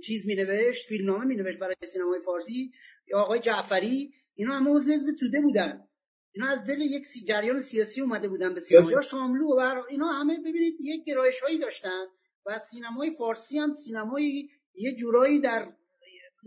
[0.03, 2.71] چیز می نوشت فیلمنامه می نوشت برای سینمای فارسی.
[3.07, 5.88] یا آقای جعفری اینا همه عضو حزب توده بودن.
[6.31, 8.91] اینا از دل یک جریان سیاسی اومده بودن به سینما.
[8.91, 12.05] یا شاملو و اینا همه ببینید یک گرایش هایی داشتن
[12.45, 15.73] و سینمای فارسی هم سینمای یه جورایی در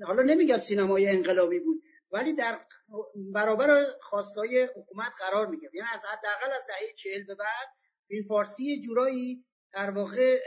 [0.06, 2.60] حالا نمیگم سینمای انقلابی بود ولی در
[3.34, 7.68] برابر خواستای حکومت قرار می‌گیره یعنی از حداقل از دهه چهل به بعد
[8.08, 10.38] فیلم فارسی یه جورایی در واقع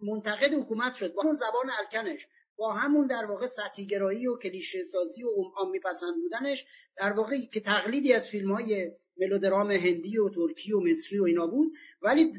[0.00, 1.14] منتقد حکومت شد.
[1.14, 2.26] با اون زبان الکنش
[2.56, 7.36] با همون در واقع سطحی گرایی و کلیشه سازی و عامی پسند بودنش در واقع
[7.52, 11.72] که تقلیدی از فیلم های ملودرام هندی و ترکی و مصری و اینا بود.
[12.02, 12.38] ولی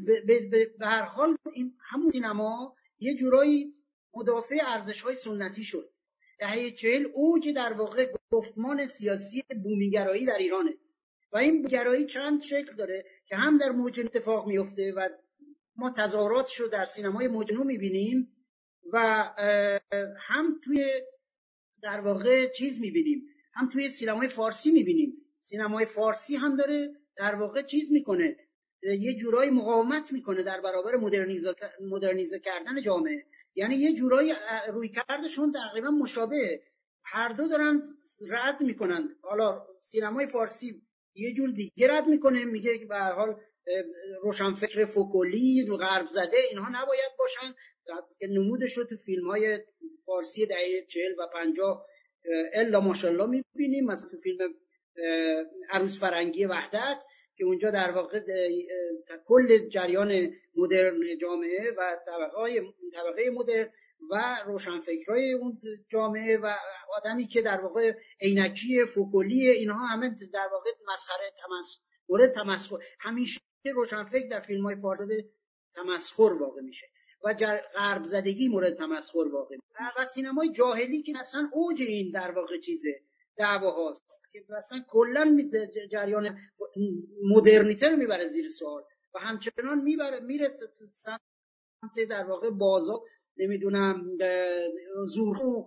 [0.79, 3.75] به هر حال این همون سینما یه جورایی
[4.13, 5.89] مدافع ارزش های سنتی شد.
[6.39, 10.77] دهه چهل اوج در واقع گفتمان سیاسی بومیگرایی در ایرانه.
[11.31, 15.09] و این بومیگرایی چند شکل داره که هم در موج اتفاق میفته و
[15.79, 18.35] ما تظاهراتش رو در سینمای موجنو می‌بینیم
[18.93, 18.97] و
[20.27, 20.85] هم توی
[21.83, 25.13] در واقع چیز می‌بینیم هم توی سینمای فارسی می‌بینیم.
[25.41, 28.37] سینمای فارسی هم داره در واقع چیز می‌کنه
[28.83, 33.25] یه جورایی مقاومت می‌کنه در برابر مدرنیزه, مدرنیزه کردن جامعه.
[33.55, 34.33] یعنی یه جورایی
[34.69, 36.61] روی کردشون تقریبا مشابه.
[37.03, 37.83] هر دو دارن
[38.27, 39.15] رد می‌کنن.
[39.21, 40.81] حالا سینمای فارسی
[41.15, 43.41] یه جور دیگه رد می‌کنه میگه به حال
[44.23, 47.55] روشنفکر فوکولی غرب زده اینها نباید باشن.
[48.19, 49.59] که نمودش رو تو فیلم های
[50.05, 51.85] فارسی دهه چهل و پنجاه
[52.53, 53.85] الا ماشالله می‌بینیم.
[53.85, 54.53] مثلا تو فیلم
[55.69, 57.03] عروس فرنگی وحدت
[57.37, 58.19] که اونجا در واقع
[59.25, 62.61] کل جریان مدرن جامعه و طبقه
[62.93, 63.69] طبقه مدرن
[64.11, 66.55] و روشنفکرای اون جامعه و
[66.97, 72.77] آدمی که در واقع عینکی فوکولی اینها همه در واقع مسخره تمسخر مورد تمسخر.
[72.99, 75.23] همیشه روشنفکر در فیلم های فارسی
[75.75, 76.87] تمسخر واقع میشه
[77.23, 77.33] و
[77.75, 79.91] غرب زدگی مورد تمسخر واقع میشه.
[79.97, 83.01] و سینمای جاهلی که اصلا اوج این در واقع چیزه
[83.37, 85.37] دعوا هاست که اصلا کلا
[85.91, 86.37] جریان
[87.23, 90.57] مدرنیته رو می‌بره زیر سوال و همچنان می‌بره میره
[90.91, 92.99] سمت در واقع بازار
[93.37, 94.17] نمی‌دونم
[95.07, 95.63] زورخو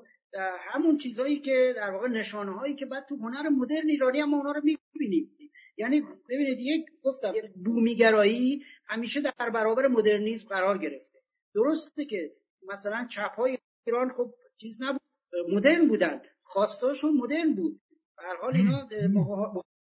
[0.59, 4.52] همون چیزهایی که در واقع نشانه هایی که بعد تو هنر مدرن ایرانی هم اونا
[4.52, 5.41] رو می‌بینیم.
[5.77, 7.33] یعنی ببینید یک گفتم
[7.65, 11.19] بومیگرایی همیشه در برابر مدرنیسم قرار گرفته.
[11.55, 15.01] درسته که مثلا چپ های ایران خب چیز نبود
[15.49, 16.23] مدرن بودن.
[16.43, 17.81] خواستاشون مدرن بود.
[18.19, 18.89] هر حال اینا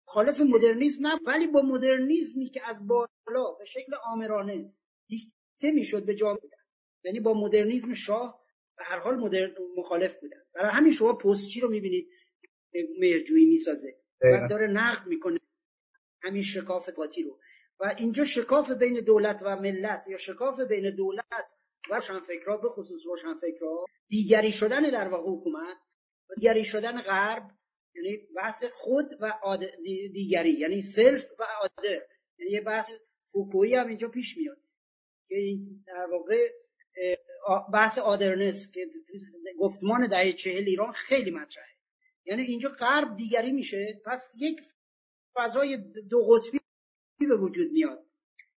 [0.08, 1.28] مخالف مدرنیسم نبود.
[1.28, 4.74] ولی با مدرنیزمی که از بالا به شکل آمرانه
[5.08, 6.50] دیکته می‌شد به جامعه
[7.04, 8.42] یعنی با مدرنیزم شاه
[8.78, 10.42] به هر حال مدرن مخالف بودن.
[10.54, 12.10] برای همین شما پستچی رو می‌بینید
[13.00, 13.98] مهرجویی می‌سازه.
[14.22, 15.40] و داره نقد می‌کنه.
[16.22, 17.40] همین شکاف قاطی رو.
[17.80, 21.58] و اینجا شکاف بین دولت و ملت یا شکاف بین دولت
[21.90, 25.78] و روشنفکرها به خصوص روشنفکرها دیگری شدن در واقع حکومت
[26.30, 27.44] و دیگری شدن غرب
[27.96, 29.58] یعنی بحث خود و
[30.14, 32.02] دیگری یعنی سلف و آدر
[32.38, 32.92] یعنی یه بحث
[33.32, 34.58] فوکویی هم اینجا پیش میاد
[35.28, 35.58] که
[35.88, 36.50] در واقع
[37.74, 38.88] بحث آدرنس که
[39.60, 41.72] گفتمان دهه چهل ایران خیلی مطرحه.
[42.26, 44.62] یعنی اینجا غرب دیگری میشه پس یک
[45.36, 45.78] فضای
[46.10, 46.60] دو قطبی
[47.20, 48.06] به وجود میاد.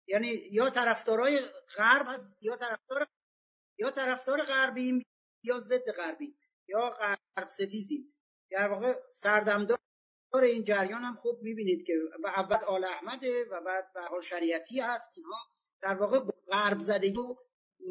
[0.06, 1.40] یعنی یا طرفدارای
[1.76, 3.06] غرب هست یا طرفدار
[3.78, 5.02] یا طرفدار غربیم
[5.42, 8.14] یا ضد غربیم یا غرب ستیزیم.
[8.50, 9.78] در واقع سردمدار
[10.42, 11.92] این جریان هم خوب می‌بینید که
[12.24, 15.12] اول آل احمده و بعد به شریعتی هست.
[15.16, 15.38] اینها
[15.82, 17.38] در واقع غرب زدگی رو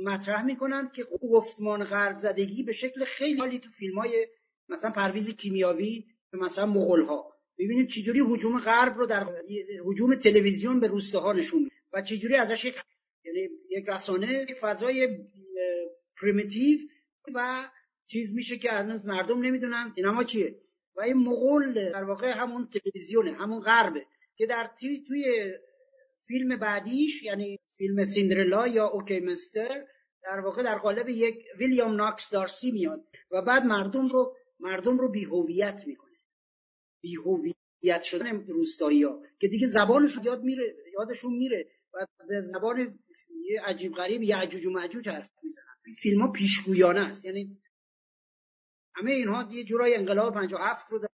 [0.03, 4.27] مطرح می‌کنند که گفتمان غرب زدگی به شکل خیلی عالی تو فیلم های
[4.69, 9.27] مثلا پرویز کیمیاوی مثلا مغول ها ببینیم چجوری هجوم غرب رو در
[9.85, 12.75] هجوم تلویزیون به روستاها نشون و چجوری ازش یک
[13.25, 15.07] یعنی یک رسانه فضای
[16.21, 16.79] primitive
[17.35, 17.69] و
[18.07, 20.55] چیز میشه که هنوز مردم نمی‌دونن سینما چیه
[20.95, 25.53] و این مغول در واقع همون تلویزیونه همون غربه که در توی, توی
[26.27, 29.85] فیلم بعدیش یعنی فیلم سیندرلا یا اوکی مستر
[30.23, 35.11] در واقع در قالب یک ویلیام ناکس دارسی میاد و بعد مردم رو مردم رو
[35.11, 36.02] بیهویت می‌کنه.
[37.03, 42.99] بیهویت شدن روستایی ها که دیگه زبانش یاد میره یادشون میره و به زبان
[43.65, 45.65] عجیب غریب یعجوج و معجوج حرف می‌زنن.
[45.85, 47.61] این فیلم ها پیشگویانه است یعنی
[48.95, 51.07] همه اینها یه جورای انقلاب 57 رو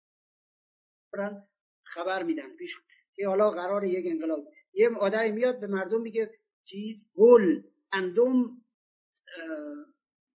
[1.13, 1.49] دارن
[1.85, 2.77] خبر میدن پیش
[3.15, 4.49] که حالا قرار یک انقلاب.
[4.73, 8.65] یه آدمی میاد به مردم میگه چیز؟ گل اندوم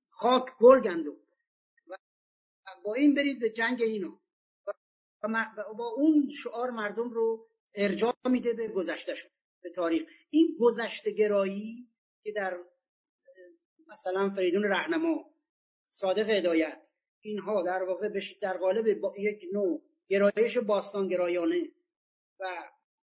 [0.09, 1.17] خاک گل گندم
[2.83, 4.19] با این برید به جنگ اینو
[5.23, 9.31] و با اون شعار مردم رو ارجاع میده به گذشتهشون
[9.62, 10.03] به تاریخ.
[10.29, 11.88] این گذشته گرایی
[12.23, 12.57] که در
[13.88, 15.33] مثلا فریدون رهنما
[15.89, 16.89] صادق هدایت
[17.21, 18.09] اینها در واقع
[18.41, 21.71] در قالب با یک نوع گرایش باستان گرایانه
[22.39, 22.45] و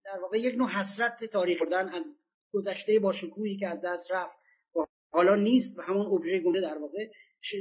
[0.06, 2.18] در واقع یک نوع حسرت تاریخ بردن از
[2.54, 4.38] گذشته با شکوهی که از دست رفت
[4.76, 7.10] و حالا نیست و همون ابژه گنده در واقع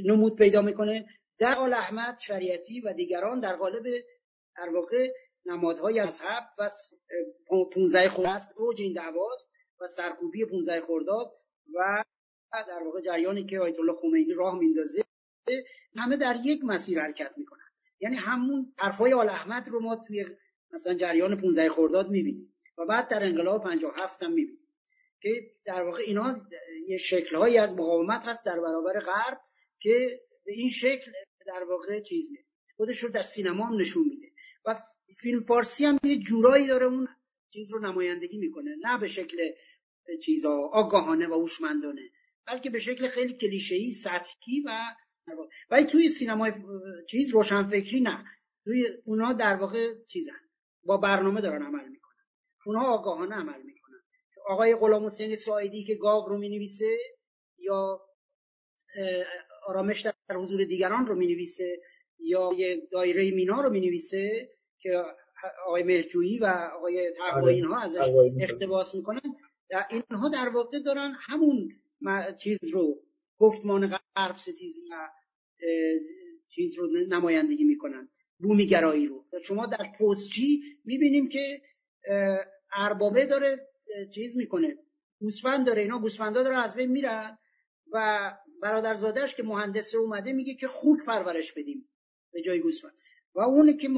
[0.05, 1.09] نمود پیدا می‌کنه.
[1.39, 3.87] در آل احمد شریعتی و دیگران در قالب
[4.57, 5.13] در واقع
[5.47, 6.69] نمادهای مذهب و
[7.75, 11.33] 15 خرداد اوج این دعواست و سرکوبی 15 خرداد
[11.75, 12.05] و
[12.53, 15.05] در واقع جریانی که آیت الله خمینی راه میندازه
[15.97, 17.69] همه در یک مسیر حرکت می‌کنن.
[18.01, 20.27] یعنی همون حرفای آل احمد رو ما توی
[20.73, 24.63] مثلا جریان 15 خرداد می‌بینیم و بعد در انقلاب 57 هم می‌بینیم
[25.23, 26.37] که در واقع اینا
[26.89, 29.41] یه شکلهایی از مقاومت هست در برابر غرب
[29.81, 31.13] که به این شکل
[31.47, 32.31] در واقع چیز
[32.77, 34.32] خودش رو در سینما هم نشون میده.
[34.67, 34.77] و
[35.21, 37.09] فیلم فارسی هم یه جورایی داره اون
[37.53, 38.77] چیز رو نمایندگی می‌کنه.
[38.85, 39.53] نه به شکل
[40.25, 42.11] چیزا آگاهانه و هوشمندانه
[42.47, 44.81] بلکه به شکل خیلی کلیشه‌ای سطحی و
[45.71, 46.53] ولی توی سینمای
[47.11, 48.25] چیز روشنفکری نه.
[48.65, 50.41] توی اونا در واقع چیزن.
[50.85, 52.25] با برنامه دارن عمل می‌کنن.
[52.67, 54.01] اونها آگاهانه عمل می‌کنن.
[54.47, 56.99] آقای غلام حسین ساعدی که گاو رو می‌نویسه
[57.59, 58.01] یا
[59.67, 61.83] آرامش در حضور دیگران رو می‌نویسه.
[62.25, 65.03] یا یه دایره مینا رو می‌نویسه که
[65.67, 67.53] آقای مهجویی و آقای تقوی آره.
[67.53, 69.21] اینها ازش اقتباس می‌کنن.
[69.71, 71.69] در اینها در واقع دارن همون
[72.43, 73.03] چیز رو
[73.39, 75.09] گفتمان غرب ستیزی و
[76.49, 78.09] چیز رو نمایندگی می‌کنن.
[78.39, 79.27] بومیگرایی رو.
[79.45, 81.63] شما در پستچی می‌بینیم که
[82.73, 83.69] اربابه داره
[84.15, 84.79] چیز می‌کنه.
[85.21, 85.83] گوسفند داره.
[85.83, 87.39] اینا گوسفندا داره از بین میرن
[87.93, 88.31] و
[88.63, 91.89] برادرزادهش که مهندس اومده میگه که خوک پرورش بدیم.
[92.33, 92.93] به جای گوسفند.
[93.35, 93.89] و اون که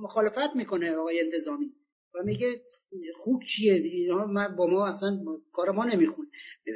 [0.00, 1.74] مخالفت می‌کنه آقای انتظامی
[2.14, 2.62] و میگه
[3.14, 5.18] خوک چیه؟ اینا من با ما اصلا
[5.52, 6.28] کار ما نمی‌خونه.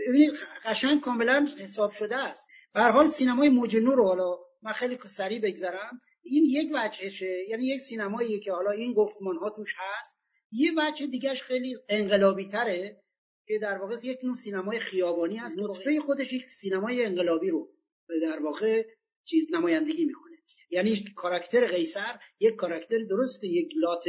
[0.08, 0.30] ببینید
[0.64, 2.48] قشنگ کاملا حساب شده است.
[2.74, 6.00] به حال سینمای موج نور رو حالا من خیلی سریع بگذرم.
[6.22, 10.18] این یک وجهشه یعنی یک سینمایی که حالا این گفتمان ها توش هست.
[10.52, 13.02] یه وجه دیگهش خیلی انقلابی تره
[13.46, 17.74] که در واقع یک نوع سینمای خیابانی هست نطفه خودش یک سینمای انقلابی رو
[18.22, 18.86] در واقع
[19.24, 20.33] چیز نمایندگی می‌کنه.
[20.74, 24.04] یعنی کاراکتر قیصر یک کاراکتر درسته یک لات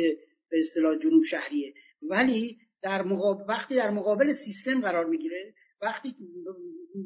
[0.49, 1.73] به اصطلاح جنوب شهریه.
[2.01, 6.15] ولی در مقابل وقتی در مقابل سیستم قرار می‌گیره وقتی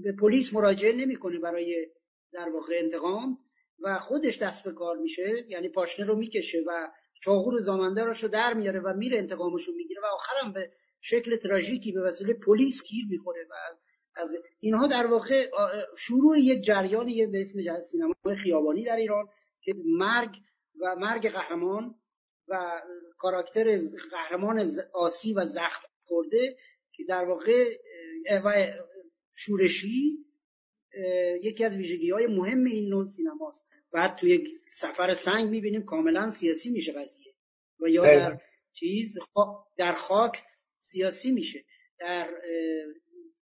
[0.04, 1.88] به پلیس مراجعه نمی‌کنه برای
[2.34, 3.38] در واقع انتقام
[3.80, 6.88] و خودش دست به کار میشه یعنی پاشنه رو می‌کشه و
[7.24, 11.36] چاقو رو زامنده رو در میاره و میره انتقامش رو می‌گیره و آخرم به شکل
[11.36, 13.54] تراژیکی به وسیله پلیس گیر می‌خوره و
[14.15, 15.45] از اینها در واقع
[15.98, 19.26] شروع یک جریانی به اسم سینمای خیابانی در ایران
[19.62, 20.36] که مرگ
[20.82, 21.95] و مرگ قهرمان
[22.48, 22.82] و
[23.17, 23.80] کاراکتر
[24.12, 26.58] قهرمان آسی و زخم خورده
[26.91, 27.78] که در واقع
[28.45, 28.67] و
[29.36, 30.26] شورشی
[31.41, 33.69] یکی از ویژگی های مهم این نوع سینماست.
[33.91, 37.34] بعد توی سفر سنگ می‌بینیم کاملا سیاسی میشه قضیه
[37.80, 38.41] و یا در
[38.74, 39.17] چیز
[39.78, 40.43] در خاک
[40.80, 41.65] سیاسی میشه.
[42.00, 42.30] در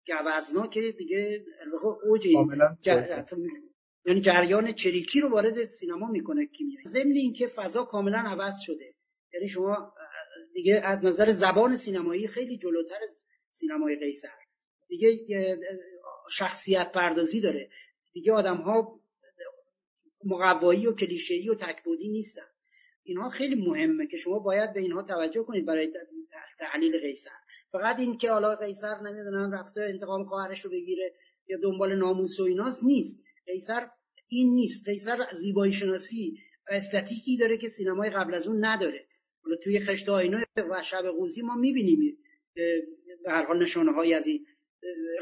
[0.07, 1.44] گوزنا که دیگه
[2.05, 2.29] اوج
[4.07, 6.81] یعنی جریان چریکی رو وارد سینما می‌کنه کیمیا.
[6.87, 8.95] ضمن اینکه فضا کاملا عوض شده.
[9.35, 9.95] یعنی شما
[10.55, 14.29] دیگه از نظر زبان سینمایی خیلی جلوتر از سینمای قیصر.
[14.88, 15.19] دیگه
[16.31, 17.71] شخصیت پردازی داره.
[18.12, 19.01] دیگه آدم ها
[20.25, 22.47] مقوایی و کلیشه‌ای و تکبودی نیستن.
[23.03, 25.93] اینها خیلی مهمه که شما باید به اینها توجه کنید برای
[26.59, 27.31] تحلیل قیصر.
[27.73, 31.15] فقط این که حالا قیصر نمی‌دونم رفته انتقام خواهرش رو بگیره
[31.49, 33.25] یا دنبال ناموس و ایناست نیست.
[33.46, 33.88] قیصر
[34.28, 34.88] این نیست.
[34.88, 36.38] قیصر زیبایی شناسی
[36.70, 39.07] و استاتیکی داره که سینمای قبل از اون نداره.
[39.44, 42.18] حالا توی خشت آینه و شب قوزی ما می‌بینیم.
[43.24, 44.46] به هر حال نشانه های از این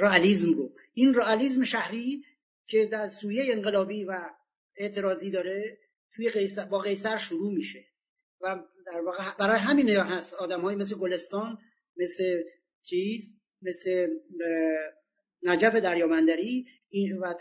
[0.00, 0.72] رئالیسم رو.
[0.94, 2.24] این رئالیسم شهری
[2.66, 4.30] که در سویه انقلابی و
[4.76, 5.78] اعتراضی داره
[6.12, 7.84] توی قیصر با قیصر شروع میشه.
[8.40, 10.34] و در واقع برای همین هست.
[10.34, 11.58] آدم های مثل گلستان
[11.96, 12.42] مثل
[12.82, 14.08] چیز مثل
[15.42, 16.66] نجف دریامندری
[17.20, 17.34] و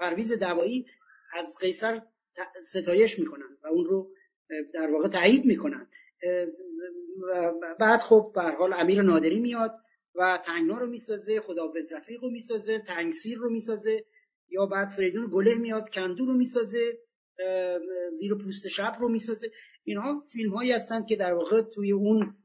[0.00, 0.86] پرویز دوایی
[1.34, 2.02] از قیصر
[2.62, 4.10] ستایش می‌کنن و اون رو
[4.74, 5.88] در واقع تایید می‌کنن.
[7.80, 9.74] بعد خب به حال امیر نادری میاد
[10.14, 14.04] و تنگنا رو می‌سازه خداوز رفیق رو می‌سازه تنگسیر رو می‌سازه
[14.48, 16.98] یا بعد فریدون گله میاد کندو رو می‌سازه
[18.10, 19.50] زیر پوست شب رو می‌سازه.
[19.84, 22.36] اینها فیلم هایی هستند که در واقع توی اون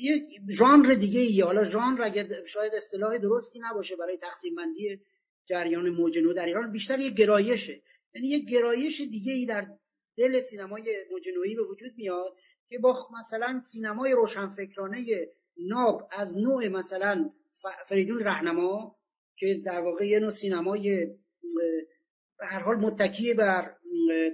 [0.00, 5.00] یه ژانر دیگه ای حالا ژانر اگر شاید اصطلاح درستی نباشه برای تقسیم بندی
[5.48, 7.82] جریان موج نو در ایران بیشتر یه گرایشه.
[8.14, 9.66] یعنی یه گرایش دیگه ای در
[10.16, 12.36] دل سینمای موج به وجود میاد
[12.68, 15.06] که با مثلا سینمای روشنفکرانه
[15.56, 17.30] ناب از نوع مثلا
[17.86, 18.96] فریدون رهنما
[19.36, 21.06] که در واقع یه نوع سینمای
[22.38, 23.76] به هر حال متکی بر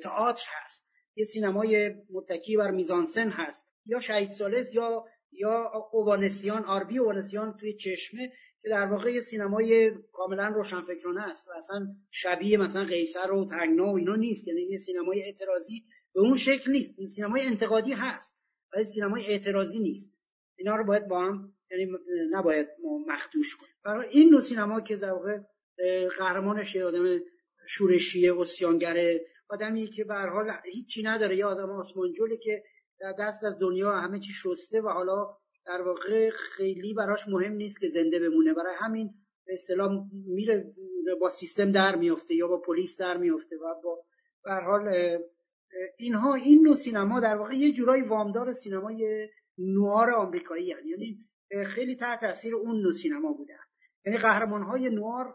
[0.02, 0.92] تئاتر هست.
[1.16, 3.70] یه سینمای متکی بر میزانسن هست.
[3.86, 8.32] یا شهید سالس یا یا اوانسیان آربی اوانسیان توی چشمه
[8.64, 13.86] که در واقع یه سینمای کاملا روشنفکرانه است و اصلا شبیه مثلا قیصر و تنگنا
[13.86, 14.48] و اینا نیست.
[14.48, 17.06] یعنی یه سینمای اعتراضی به اون شکل نیست.
[17.06, 18.38] سینمای انتقادی هست
[18.72, 20.14] ولی سینمای اعتراضی نیست.
[20.56, 21.92] اینا رو باید با هم یعنی
[22.30, 22.68] نباید
[23.08, 23.72] مخدوش کنیم.
[23.84, 25.38] برای این نوع سینما که در واقع
[26.18, 27.18] قهرمانش آدم
[27.68, 31.36] شورشی اسیانگره آدمی که به حال هیچی نداره.
[31.36, 32.62] یا آدم آسمانجولی که
[33.00, 35.36] در دست از دنیا همه چی شسته و حالا
[35.66, 38.54] در واقع خیلی براش مهم نیست که زنده بمونه.
[38.54, 39.14] برای همین
[39.46, 40.74] به اصطلاح میره
[41.20, 44.04] با سیستم در میفته یا با پلیس در میفته و با
[44.44, 45.18] به حال
[45.98, 51.18] اینها این نوع سینما در واقع یه جورایی وامدار سینمای نوار آمریکایی یعنی
[51.50, 53.54] یعنی خیلی تحت تاثیر اون نوع سینما بودن.
[54.06, 55.34] یعنی قهرمان های نوار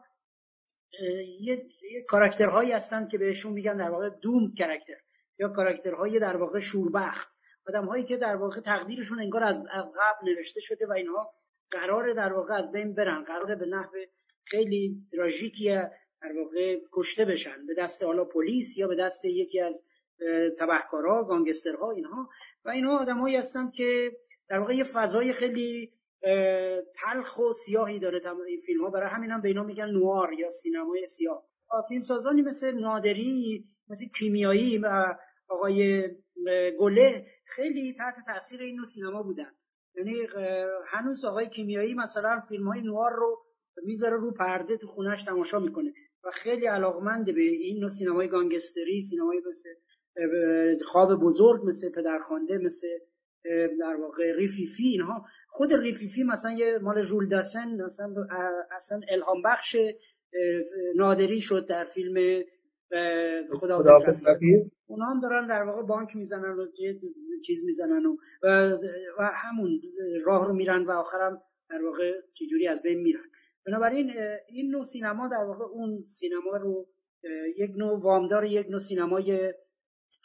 [1.42, 4.98] یه, یه کاراکترهایی هستند که بهشون میگن در واقع دوم کاراکتر
[5.40, 7.39] یا کاراکترهای در واقع شوربخت.
[7.70, 11.34] آدم هایی که در واقع تقدیرشون انگار از قبل نوشته شده و اینها
[11.72, 13.92] قرار در واقع از بین برن قرار به نحو
[14.44, 15.70] خیلی تراژیکی
[16.22, 17.66] در واقع کشته بشن.
[17.68, 19.84] به دست حالا پلیس یا به دست یکی از
[20.60, 22.30] تبهکارا گانگسترها اینها.
[22.66, 24.12] و اینها آدمایی هستند که
[24.50, 25.94] در واقع یه فضای خیلی
[26.96, 28.22] تلخ و سیاهی داره.
[28.48, 31.44] این فیلم ها برای همین هم به اینا میگن نوار یا سینمای سیاه.
[31.88, 35.16] فیلم سازانی مثل نادری مثل کیمیایی و
[35.48, 36.10] آقای
[36.80, 39.52] گله خیلی تحت تاثیر این نوع سینما بودن.
[39.96, 40.28] یعنی
[40.88, 43.46] هنوز آقای کیمیایی مثلا فیلم های نوار رو
[43.84, 45.94] می‌ذاره رو پرده تو خونش تماشا می‌کنه
[46.24, 49.70] و خیلی علاقمند به این نوع سینمای گانگستری سینمای مثل
[50.86, 52.88] خواب بزرگ مثل پدرخوانده مثل
[53.80, 55.26] در واقع ریفیفی اینها.
[55.48, 58.28] خود ریفیفی مثلا یه مال ژول داسن مثلا
[58.72, 59.76] اصلا الهام بخش
[60.96, 62.44] نادری شد در فیلم
[63.60, 63.84] خدا
[64.88, 66.68] اونا هم دارن در واقع بانک می‌زنن و
[67.46, 68.18] چیز می‌زنن و,
[69.20, 69.82] و همون
[70.26, 73.26] راه رو میرن و آخرم در واقع چجوری از بین میرن.
[73.66, 74.12] بنابراین
[74.48, 76.88] این نوع سینما در واقع اون سینما رو
[77.58, 79.54] یک نوع وامدار یک نوع سینمای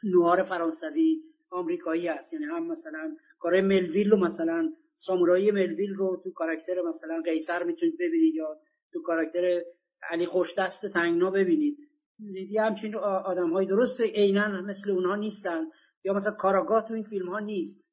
[0.04, 2.32] نوار فرانسوی آمریکایی هست.
[2.32, 7.94] یعنی هم مثلا کار ملویل رو مثلا سامورایی ملویل رو تو کاراکتر مثلا قیصر می‌تونید
[7.98, 8.58] ببینید یا
[8.92, 9.62] تو کاراکتر
[10.10, 11.78] علی خوشدست تنگنا ببینید.
[12.18, 15.64] یه همچین آدم های درسته عینا مثل اونها نیستن.
[16.04, 17.84] یا مثلا کاراگاه تو این فیلم ها نیست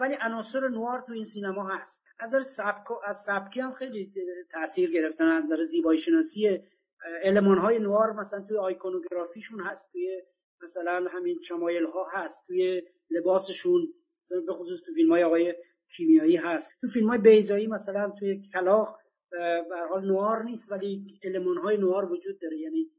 [0.00, 2.04] ولی عناصر نوار تو این سینما هست.
[2.18, 4.12] از سبک از سبکی هم خیلی
[4.52, 6.58] تاثیر گرفتن از نظر زیبایی شناسی
[7.22, 10.22] علمان های نوار مثلا توی آیکونوگرافیشون هست توی
[10.62, 13.94] مثلا همین شمایل ها هست توی لباسشون
[14.46, 15.54] به خصوص تو فیلم های آقای
[15.96, 16.72] کیمیایی هست.
[16.80, 18.96] تو فیلم های بیزایی مثلا توی کلاخ
[19.30, 22.58] به حال نوار نیست ولی علمان های نوار وجود داره.
[22.58, 22.90] یعنی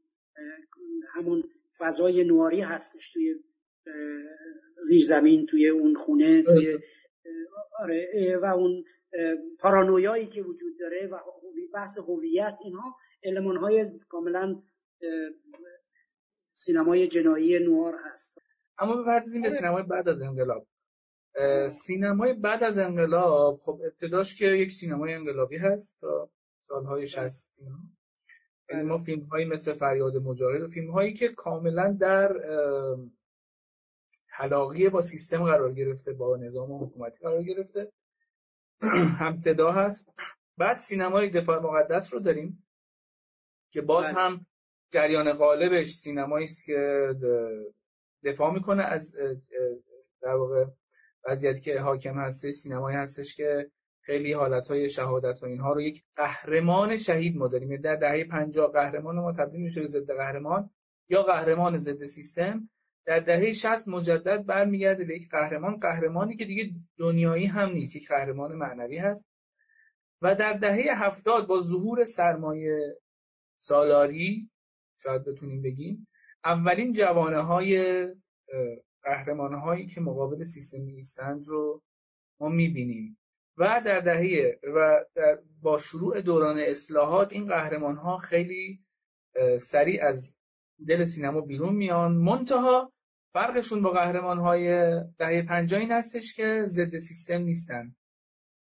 [1.14, 1.44] همون
[1.78, 3.34] فضای نواری هستش توی
[4.88, 6.78] زیرزمین توی اون خونه توی
[7.78, 8.38] آره.
[8.42, 8.84] و اون
[9.58, 11.18] پارانویایی که وجود داره و
[11.74, 14.62] بحث هویت اینها علمان های کاملا
[16.54, 18.38] سینمای جنایی نوار هست.
[18.78, 20.66] اما بپردازیم به سینمای بعد از انقلاب.
[21.68, 26.30] سینمای بعد از انقلاب خب ابتداش که یک سینمای انقلابی هست تا
[26.60, 27.97] سالهای 60 یعنی
[28.74, 32.32] ما فیلم هایی مثل فریاد مجاهد و فیلم هایی که کاملا در
[34.28, 37.92] تلاقی با سیستم قرار گرفته با نظام حکومتی قرار گرفته
[39.18, 40.12] همتدا هست
[40.56, 42.66] بعد سینمای دفاع مقدس رو داریم
[43.70, 44.22] که باز بله.
[44.22, 44.46] هم
[44.90, 47.14] جریان غالبش سینمایی است که
[48.24, 49.16] دفاع می‌کنه از
[50.20, 50.64] در واقع
[51.28, 53.70] وضعیتی که حاکم هستش سینمایی هستش که
[54.08, 57.76] خیلی حالتهای شهادت و اینها رو یک قهرمان شهید ما داریم.
[57.76, 60.70] در دهه 50 قهرمان ما تبدیل میشه به ضد قهرمان
[61.08, 62.70] یا قهرمان ضد سیستم.
[63.04, 68.08] در دهه 60 مجدد برمیگرده به یک قهرمان قهرمانی که دیگه دنیایی هم نیست یک
[68.08, 69.28] قهرمان معنوی هست.
[70.22, 72.96] و در دهه 70 با ظهور سرمایه
[73.58, 74.50] سالاری
[75.02, 76.08] شاید بتونیم بگیم
[76.44, 78.04] اولین جوانه های
[79.02, 81.82] قهرمان هایی که مقابل سیستم نیستند رو
[82.40, 83.17] ما می‌بینیم.
[83.58, 88.84] و در دهه و در با شروع دوران اصلاحات این قهرمان ها خیلی
[89.58, 90.36] سریع از
[90.88, 92.12] دل سینما بیرون میان.
[92.12, 92.92] منتها
[93.32, 96.02] فرقشون با قهرمان های دهه پنجاه این
[96.36, 97.96] که ضد سیستم نیستن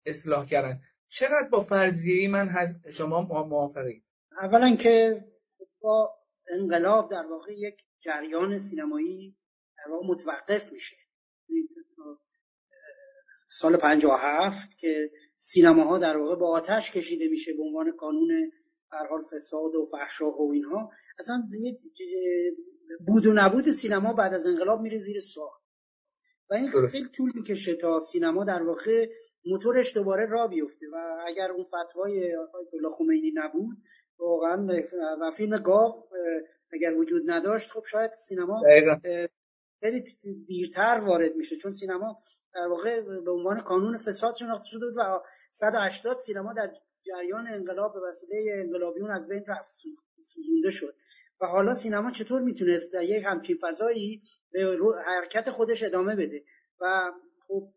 [0.05, 0.81] اصلاح کردن.
[1.07, 4.03] چقدر با فرضیه من هست؟ شما موافقید.
[4.41, 5.25] اولا که
[5.81, 6.15] با
[6.47, 9.37] انقلاب در واقع یک جریان سینمایی
[9.77, 11.04] در واقع متوقف میشه.
[13.59, 18.51] سال 57 که سینماها در واقع با آتش کشیده میشه به عنوان کانون
[18.91, 20.91] هر حال فساد و فحشا و اینها.
[21.19, 21.43] اصلا
[23.07, 25.49] بود و نبود سینما بعد از انقلاب میره زیر سوال
[26.49, 29.09] و این خیلی طول می‌کشه تا سینما در واقع
[29.45, 33.77] موتورش دوباره را بیفته و اگر اون فتوای آیت الله خمینی نبود
[34.19, 34.67] واقعا
[35.21, 35.95] و فیلم گاف
[36.73, 38.63] اگر وجود نداشت خب شاید سینما
[39.79, 40.03] خیلی
[40.47, 41.55] دیرتر وارد میشه.
[41.55, 42.19] چون سینما
[42.55, 46.71] در واقع به عنوان کانون فساد شناخته شده بود و 180 سینما در
[47.05, 49.69] جریان انقلاب به وسیله انقلابیون از بین رفت
[50.33, 50.95] سوزونده شد.
[51.41, 56.43] و حالا سینما چطور می‌تونست در یک همچین فضایی به حرکت خودش ادامه بده؟
[56.81, 57.11] و
[57.47, 57.71] خب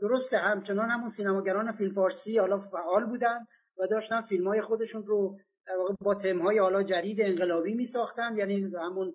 [0.00, 3.46] درسته همچنان همون سینماگران فیلم فارسی حالا فعال بودن
[3.78, 7.86] و داشتن فیلم های خودشون رو در واقع با تم های حالا جدید انقلابی می
[7.86, 9.14] ساختن یعنی همون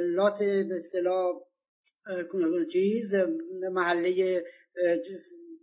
[0.00, 1.32] لات به اصطلاح
[2.72, 3.14] چیز
[3.72, 4.44] محله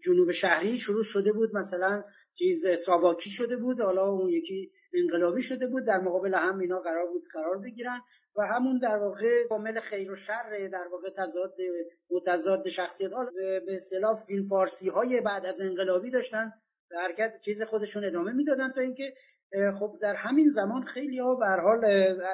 [0.04, 1.56] جنوب شهری شروع شده بود.
[1.56, 2.04] مثلا
[2.36, 3.82] چیز ساواکی شده بود.
[3.82, 5.86] حالا اون یکی انقلابی شده بود.
[5.86, 8.02] در مقابل هم اینا قرار بود قرار بگیرن.
[8.36, 11.56] و همون در واقع کامل خیر و شر در واقع تضاد
[12.12, 13.12] متضاد شخصیت.
[13.12, 13.32] ها
[13.66, 16.54] به اصطلاح فیلم فارسی های بعد از انقلابی داشتن
[16.92, 19.14] حرکت چیز خودشون ادامه می‌دادن تا اینکه
[19.80, 21.86] خب در همین زمان خیلی ها به حال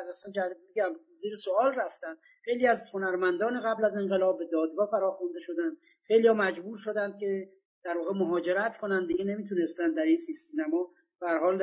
[0.10, 0.34] اصلا
[0.68, 2.18] میگم زیر سوال رفتن.
[2.46, 5.78] خیلی از هنرمندان قبل از انقلاب به دادگاه فراخونده شدن.
[6.08, 7.50] خیلی ها مجبور شدن که
[7.84, 9.08] در واقع مهاجرت کنن.
[9.08, 10.92] دیگه نمی‌تونستن در این سینما
[11.22, 11.58] به حال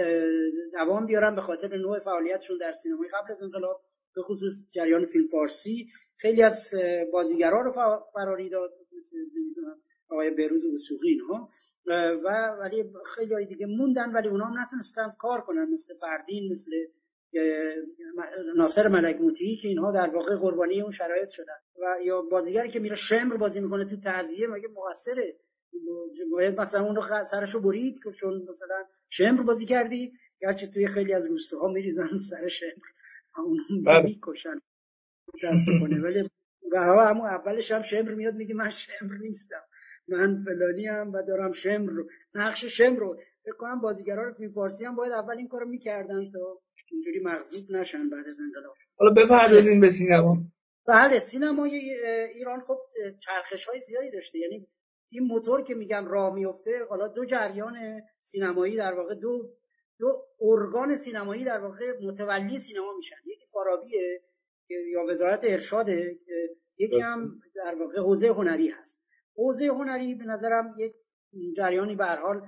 [0.72, 3.80] دوام بیارن به خاطر نوع فعالیتشون در سینمای قبل از انقلاب
[4.14, 5.86] به خصوص جریان فیلم فارسی.
[6.16, 6.74] خیلی از
[7.12, 7.72] بازیگرا رو
[8.14, 9.16] فراری داد مثل
[10.10, 11.50] آقای بروز وسوقی اینها.
[11.86, 16.70] و ولی خیلی دیگه موندن ولی اونا هم نتونستن کار کنن مثل فردین مثل
[18.56, 21.58] ناصر ملک موتی که اینها در واقع قربانی اون شرایط شدن.
[21.82, 25.36] و یا بازیگری که میره شمر بازی می‌کنه تو تعزیه مگه مقصره
[26.32, 31.14] باید مثلا اون رو سرشو برید که چون مثلا شمر بازی کردی گرچه توی خیلی
[31.14, 32.70] از روستاها میریزن سر شمر.
[33.36, 34.02] اون بله.
[34.02, 34.60] می‌کشن.
[35.34, 36.00] متاسفانه.
[36.00, 36.28] ولی
[36.72, 39.62] و همون اولش هم شمر میاد میگه من شمر نیستم.
[40.08, 42.08] من فلانی هم و دارم شمر رو.
[42.34, 43.20] نقش شمر رو.
[43.44, 46.60] فکر کنم بازیگران فیلم فارسی هم باید اول این کارو می‌کردن تا
[46.92, 48.74] اینجوری مغضوب نشن بعد از انقلاب.
[48.96, 50.36] حالا بپردازیم به سینما.
[50.86, 51.70] بله سینمای
[52.34, 52.78] ایران خب
[53.20, 54.38] چرخش های زیادی داشته.
[54.38, 54.66] یعنی
[55.10, 59.54] این موتور که میگم راه میفته حالا دو جریان سینمایی در واقع دو
[59.98, 63.16] دو ارگان سینمایی در واقع متولی سینما میشن.
[63.26, 64.22] یکی فارابیه
[64.68, 66.18] یا وزارت ارشاده
[66.78, 69.02] یکی هم در واقع حوزه هنری هست.
[69.36, 70.94] حوزه هنری به نظرم یک
[71.56, 72.42] جریانی به حال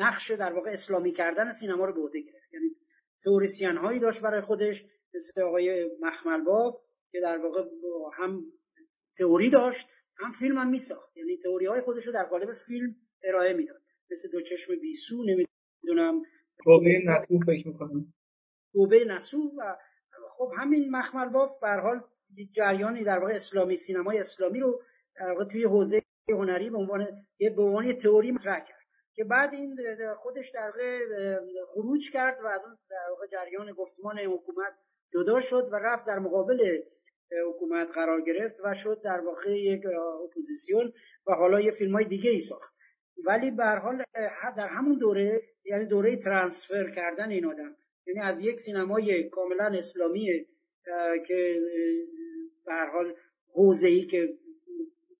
[0.00, 2.45] نقش در واقع اسلامی کردن سینما رو به عهده گرفت.
[3.26, 6.76] تئوریسین هایی داشت برای خودش مثل آقای مخمل باف
[7.12, 7.62] که در واقع
[8.12, 8.44] هم
[9.18, 11.16] تئوری داشت هم فیلم هم میساخت.
[11.16, 13.82] یعنی تئوری های خودش رو در قالب فیلم ارائه می‌داد.
[14.10, 16.22] مثل دو چشم بیسو نمی‌دونم.
[16.64, 18.14] توبه نسو فکر می‌کنم.
[18.72, 19.76] توبه نسو و
[20.36, 22.00] خب همین مخمل باف به حال
[22.52, 24.82] جریانی در واقع اسلامی سینمای اسلامی رو
[25.16, 27.06] در واقع توی حوزه هنری به عنوان
[27.38, 28.75] یه به عنوان تئوری مطرح کرد.
[29.16, 29.76] که بعد این
[30.16, 30.98] خودش در واقع
[31.66, 34.72] خروج کرد و از اون در جریان گفتمان حکومت
[35.12, 36.82] جدا شد و رفت در مقابل
[37.48, 39.82] حکومت قرار گرفت و شد در واقع یک
[40.24, 40.92] اپوزیسیون
[41.26, 42.76] و حالا یه فیلم های دیگه ای ساخت.
[43.24, 44.02] ولی به حال
[44.56, 50.46] در همون دوره یعنی دوره transfer کردن این آدم یعنی از یک سینمای کاملا اسلامی
[51.26, 51.60] که
[52.66, 53.14] به حال
[53.54, 54.38] حوزه ای که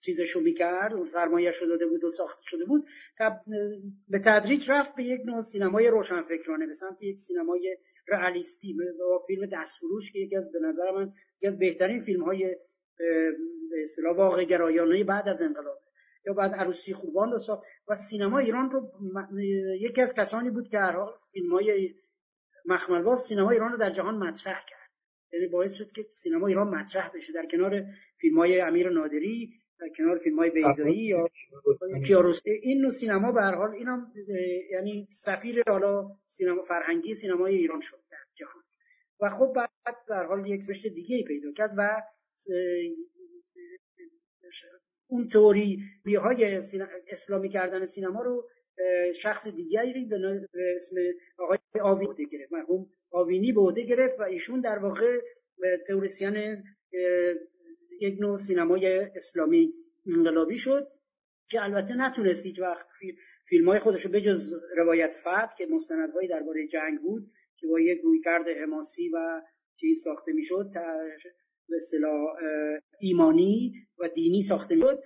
[0.06, 2.84] چیزشو می‌کرد اون سرمایهش داده بود و ساخته شده بود
[4.08, 7.76] به تدریج رفت به یک نوع سینمای روشنفکرانه به سمت یک سینمای
[8.08, 12.56] رئالیستی با فیلم دستفروش که یکی از به نظر من یکی از بهترین فیلم های
[13.70, 15.78] به اصطلاح واقع گرایانه بعد از انقلاب.
[16.26, 18.92] یا بعد عروسی خوبان رو ساخت و سینما ایران رو
[19.80, 21.94] یکی از کسانی بود که هر فیلم های
[22.64, 24.90] مخمل سینما ایران رو در جهان مطرح کرد.
[25.32, 27.32] یعنی باعث شد که سینما ایران مطرح بشه.
[27.32, 27.84] در کنار
[28.20, 31.28] فیلم های امیر نادری در کنار فیلم های بیزایی یا
[32.06, 34.12] کیاروسکی این نوع سینما به هر حال اینا
[34.70, 38.62] یعنی سفیر حالا سینما فرهنگی سینمای ایران شد در جهان.
[39.20, 42.02] و خب بعد به هر حال یک رشته دیگه پیدا کرد و
[45.06, 46.60] اون توری های
[47.10, 48.48] اسلامی کردن سینما رو
[49.14, 50.96] شخص دیگری به اسم
[51.38, 52.52] آقای آوینی بوده گرفت.
[52.52, 55.18] مرحوم آوینی به عهده گرفت و ایشون در واقع
[55.86, 56.56] تئوریسین
[58.00, 59.74] یک نوع سینمای اسلامی
[60.06, 60.88] انقلابی شد
[61.50, 62.86] که البته نتونست هیچ وقت
[63.48, 68.00] فیلم های خودش رو بجز روایت فتح که مستندهایی درباره جنگ بود که با یک
[68.00, 69.42] رویکرد حماسی و
[69.76, 70.70] چیز ساخته می‌شد
[71.68, 72.36] به اصطلاح
[73.00, 75.02] ایمانی و دینی ساخته می‌شد.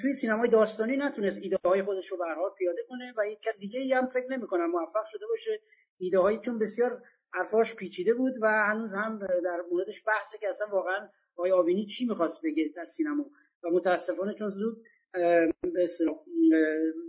[0.00, 2.24] توی سینمای داستانی نتونست ایده های خودش رو به
[2.58, 5.60] پیاده کنه و یک کس دیگه ای هم فکر نمی‌کنم موفق شده باشه.
[5.98, 7.02] ایده هایی چون بسیار
[7.32, 11.08] حرفاش پیچیده بود و هنوز هم در موردش بحثه که اصلا واقعا
[11.38, 13.30] آقای آوینی چی می‌خواست بگه در سینما؟
[13.64, 14.84] و متاسفانه چون زود
[15.62, 15.88] به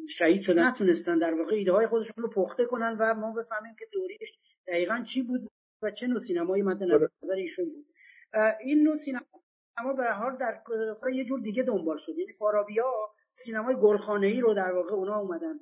[0.09, 3.85] شهید شدن نتونستن در واقع ایده های خودشون رو پخته کنن و ما بفهمیم که
[3.93, 5.47] تئوریش دقیقا چی بود
[5.81, 7.85] و چه نوع سینمایی مد نظر ایشون بود.
[8.61, 10.61] این نوع سینما به حال در
[11.13, 12.17] یه جور دیگه دنبال شد.
[12.17, 12.91] یعنی فارابیا
[13.35, 15.59] سینمای گلخانه ای رو در واقع اونا اومدن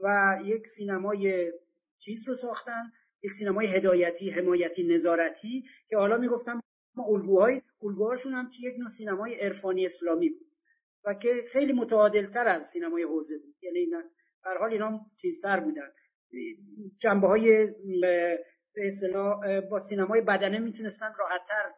[0.00, 1.52] و یک سینمای
[1.98, 6.60] چیز رو ساختن یک سینمای هدایتی حمایتی نظارتی که حالا می‌گفتم
[7.02, 10.46] الگوهای الگوهاشون هم که یک نوع سینمای عرفانی اسلامی بود
[11.04, 13.54] و که خیلی متعادل تر از سینمای حوزه بود.
[13.62, 13.86] یعنی
[14.44, 15.92] در حال اینا چیزتر بودن.
[16.98, 17.74] جنبه های
[18.74, 18.90] به
[19.70, 21.72] با سینمای بدنه می‌تونستن راحتتر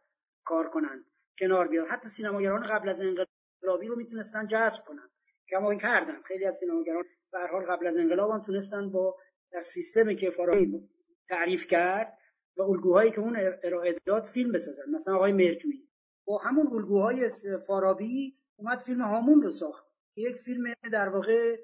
[0.44, 1.04] کار کنن
[1.38, 1.86] کنار بیان.
[1.86, 5.10] حتی سینماگران قبل از انقلابی رو می‌تونستن جذب کنن.
[5.50, 6.22] کما کردن.
[6.22, 9.16] خیلی از سینماگران به حال قبل از انقلاب هم تونستن با
[9.52, 10.88] در سیستمی که فارابی
[11.28, 12.18] تعریف کرد.
[12.56, 14.90] و الگوهایی که اون ارائه داد فیلم بسازن.
[14.90, 15.88] مثلا آقای مرجویی.
[16.26, 17.30] با همون الگوهای
[17.66, 19.86] فارابی اومد فیلم هامون رو ساخت
[20.16, 21.56] یک فیلم در واقع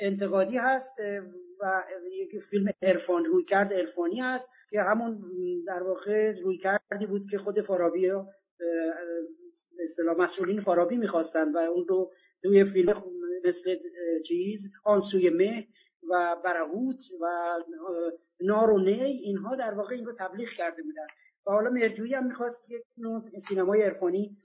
[0.00, 0.94] انتقادی هست
[1.60, 5.22] و یک فیلم عرفان روی کرد عرفانی هست که همون
[5.66, 8.10] در واقع روی کردی بود که خود فارابی
[9.82, 12.12] اصطلاح مسئولین فارابی می‌خواستن و اون رو
[12.42, 13.02] توی فیلم
[13.44, 13.76] مثل
[14.26, 15.68] چیز آن سوی مه
[16.10, 17.26] و برهوت و
[18.40, 21.06] نار و نی اینها در واقع این رو تبلیغ کرده بودن.
[21.46, 24.36] و حالا مرجویی هم می‌خواست یک نوع سینمای عرفانی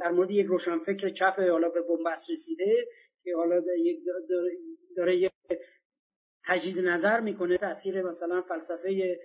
[0.00, 2.88] در مورد یک روشنفکر چپ حالا به بنبست رسیده
[3.24, 3.62] که حالا
[4.96, 5.32] داره یک
[6.46, 9.20] تجدید نظر می‌کنه تاثیر مثلا فلسفه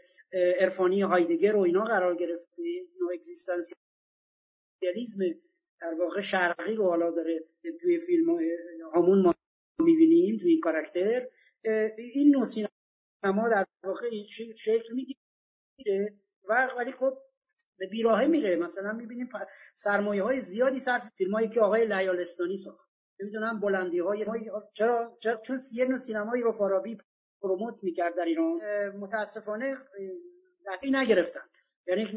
[0.60, 2.64] عرفانی هایدگر و اینا قرار گرفته
[3.00, 3.80] نوع اگزیستانسیالیسم
[5.82, 7.44] در واقع شرقی رو حالا داره
[7.82, 8.40] توی فیلم
[8.96, 9.36] همون ما
[9.80, 11.28] می‌بینیم توی این کاراکتر.
[11.98, 14.10] این نوع سینما در واقع
[14.58, 16.16] شکل می‌گیره.
[16.50, 17.18] و ولی خب
[17.78, 18.56] به بیراهه میره.
[18.56, 19.30] مثلا می‌بینیم
[19.76, 22.90] سرمایه های زیادی صرف فیلم هایی که آقای لیالستانی ساخت.
[23.20, 24.26] نمی‌دونم بلندی های
[24.74, 26.98] چرا, چرا چون یه نوع سینمایی رو فارابی
[27.42, 28.60] پروموت می‌کرد در ایران.
[28.90, 29.76] متاسفانه
[30.66, 31.42] نتیجه نگرفتن.
[31.88, 32.08] یعنی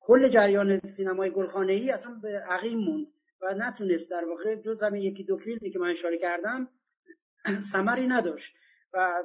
[0.00, 3.06] کل جریان سینمای گلخانه ای اصلا به عقیم موند
[3.40, 6.68] و نتونست در واقع جز همین یکی دو فیلمی که من اشاره کردم
[7.72, 8.54] ثمری نداشت.
[8.92, 9.22] و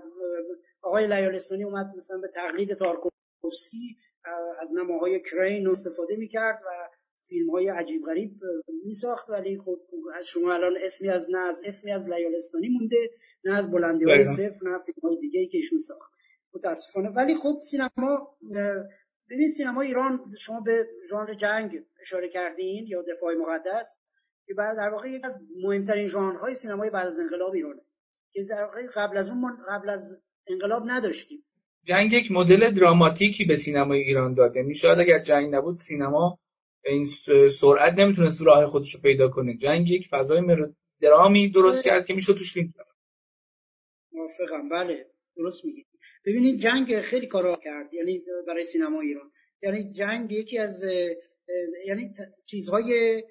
[0.82, 3.98] آقای لیالستانی اومد مثلا به تقلید تارکوفسکی
[4.62, 6.90] از نماهای کرین استفاده می‌کرد و
[7.28, 8.32] فیلم های عجیب غریب
[8.86, 9.80] می ساخت ولی خب
[10.26, 13.10] شما الان اسمی از نه از اسمی از لیالستانی مونده
[13.44, 16.14] نه از بلندی های صفر نه فیلم های دیگه که ایشون ساخت.
[16.54, 17.10] متاسفانه.
[17.10, 18.38] ولی خب سینما
[19.30, 23.96] ببین سینما ایران شما به ژانر جنگ اشاره کردین یا دفاع مقدس
[24.46, 25.34] که در واقع یک از
[25.64, 27.82] مهمترین ژانرهای سینمای بعد از انقلاب ایرانه.
[28.34, 28.66] که در
[28.96, 30.18] قبل از اون قبل از
[30.48, 31.44] انقلاب نداشتیم.
[31.84, 34.60] جنگ یک مدل دراماتیکی به سینمای ایران داده.
[34.60, 36.40] یعنی شاید اگر جنگ نبود سینما
[36.86, 37.06] این
[37.50, 39.58] سرعت نمی‌تونست راه خودش رو پیدا کنه.
[39.58, 40.42] جنگ یک فضای
[41.02, 42.74] درامی درست کرد که میشه توش فیلم
[44.12, 44.70] موافقم.
[44.70, 45.06] بله
[45.36, 45.86] درست میگی.
[46.26, 47.94] ببینید جنگ خیلی کارا کرد.
[47.94, 49.32] یعنی برای سینما ایران.
[49.62, 50.84] یعنی جنگ یکی از
[51.88, 52.14] یعنی
[52.46, 53.24] چیزهای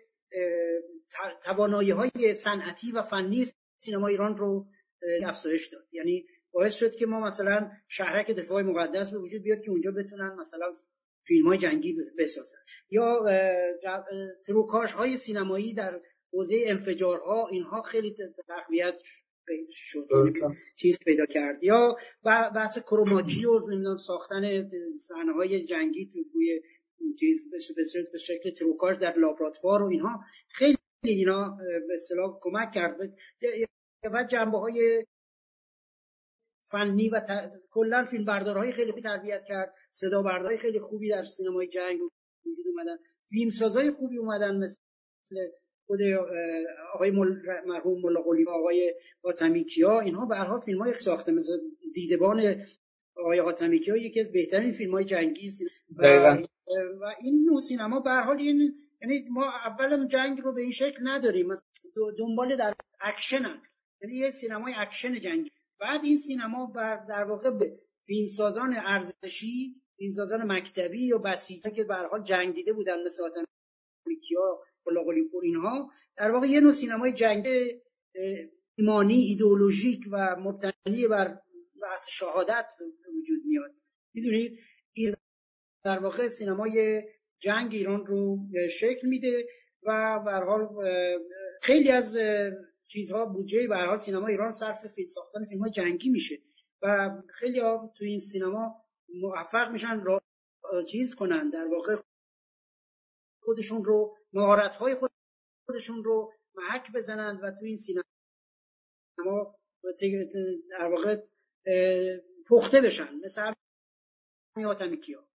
[1.44, 3.46] توانایی های صنعتی و فنی
[3.80, 4.66] سینما ایران رو
[5.24, 5.88] افزایش داد.
[5.92, 10.36] یعنی باعث شد که ما مثلا شهرک دفاع مقدس به وجود بیاد که اونجا بتونن
[10.38, 10.74] مثلا
[11.26, 12.58] فیلم های جنگی بسازن.
[12.90, 13.24] یا
[14.46, 16.00] تروکاش های سینمایی در
[16.32, 18.16] حوزه انفجارها اینها خیلی
[18.48, 18.94] تقویت
[19.70, 20.08] شد.
[20.76, 21.62] چیز پیدا کرد.
[21.62, 21.96] یا
[22.54, 26.62] بحث کروماکی و نمی‌دونم ساختن صحنه های جنگی توی
[27.20, 27.50] چیز
[28.12, 32.96] به شکل تروکاش در لابراتوار و اینها خیلی اینا به اصطلاح کمک کرد.
[34.04, 35.06] و جنبه های
[36.70, 37.52] فنی و ت...
[37.70, 39.74] کلا فیلم بردارهای خیلی خوبی تربیت کرد.
[39.92, 42.00] صدا بردارهای خیلی خوبی در سینمای جنگ
[42.46, 42.98] وجود اومدن.
[43.30, 44.76] فیلم سازای خوبی اومدن مثل
[45.86, 46.00] خود
[46.94, 47.36] آقای مل...
[47.66, 50.00] مرحوم ملا قلی و آقای حاتمیکیا.
[50.00, 51.58] اینها به هر حال فیلم های ساخته مثل
[51.94, 52.66] دیدبان
[53.16, 55.50] آقای حاتمیکیا یکی از بهترین فیلم های جنگی
[55.96, 56.06] و,
[57.00, 60.70] و این نوع سینما به هر حال این یعنی ما اولا جنگ رو به این
[60.70, 61.48] شکل نداریم.
[62.18, 63.62] دنبال در اکشن هم.
[64.02, 65.50] یعنی یه سینمای اکشن جنگی.
[65.80, 66.72] بعد این سینما
[67.08, 73.02] در واقع به فیلمسازان ارزشی فیلمسازان مکتبی یا بسیجی که به حال جنگ دیده بودن
[73.02, 74.62] مثل حاتمیکیا
[75.32, 77.48] پور اینها در واقع یه نوع سینمای جنگ
[78.74, 81.38] ایمانی ایدئولوژیک و مبتنی بر
[81.82, 82.66] بحث شهادت
[83.18, 83.74] وجود میاد.
[84.14, 84.58] می‌دونید؟
[85.84, 87.02] در واقع سینمای
[87.40, 88.38] جنگ ایران رو
[88.70, 89.46] شکل میده
[89.82, 90.68] و به حال
[91.62, 92.16] خیلی از
[92.92, 96.38] چیزها بودجه به حال سینما ایران صرف فیلم ساختن فیلم جنگی میشه
[96.82, 100.22] و خیلی ها تو این سینما موفق میشن را
[100.88, 101.96] چیز کنن در واقع
[103.42, 104.72] خودشون رو مهارت
[105.66, 108.02] خودشون رو محک بزنند و تو این سینما
[110.70, 111.22] در واقع
[112.48, 113.14] پخته بشن.
[113.24, 113.52] مثل
[114.56, 115.28] همین کیا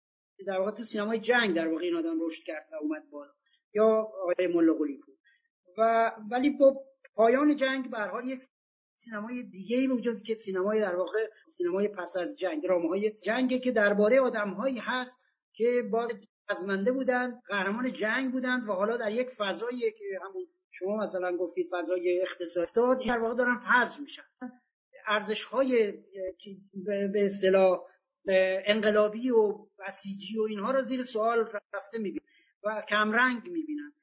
[0.47, 3.33] در واقع تو سینمای جنگ در واقع این آدم رشد کرد و اومد بالا.
[3.73, 4.75] یا آقای ملا
[5.77, 8.43] و ولی با پایان جنگ به حال یک
[8.97, 13.61] سینمای دیگه ای وجود که سینمای در واقع سینمای پس از جنگ درامه های جنگ
[13.61, 15.19] که درباره آدمهایی هست
[15.53, 16.09] که باز
[16.47, 21.67] ازمنده بودند قهرمان جنگ بودند و حالا در یک فضایی که همون شما مثلا گفتید
[21.71, 24.23] فضای اقتصادی در واقع دارن فضل میشن.
[25.07, 25.91] ارزش های
[27.13, 27.81] به اصطلاح
[28.65, 32.25] انقلابی و بسیجی و اینها رو زیر سوال رفته می‌بینن
[32.63, 33.93] و کمرنگ می‌بینن.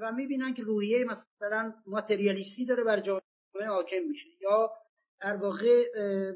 [0.00, 4.72] و می‌بینن که روحیه مثلا ماتریالیستی داره بر جامعه حاکم میشه یا
[5.20, 5.82] در واقع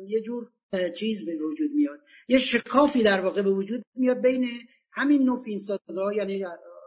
[0.06, 0.50] یه جور
[0.96, 2.00] چیز به وجود میاد.
[2.28, 4.48] یه شکافی در واقع به وجود میاد بین
[4.92, 6.44] همین نوع فیلمسازها یعنی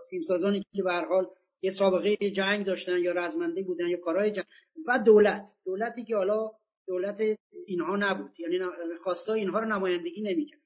[0.10, 1.30] فیلمسازانی که به حال
[1.62, 4.46] یه سابقه جنگ داشتن یا رزمنده بودن یا کارهای جنگ
[4.88, 5.52] و دولت.
[5.66, 6.52] دولتی که حالا
[6.88, 7.22] دولت
[7.68, 8.40] اینها نبود.
[8.40, 8.60] یعنی
[9.00, 10.62] خواستا اینها رو نمایندگی نمی‌کرد.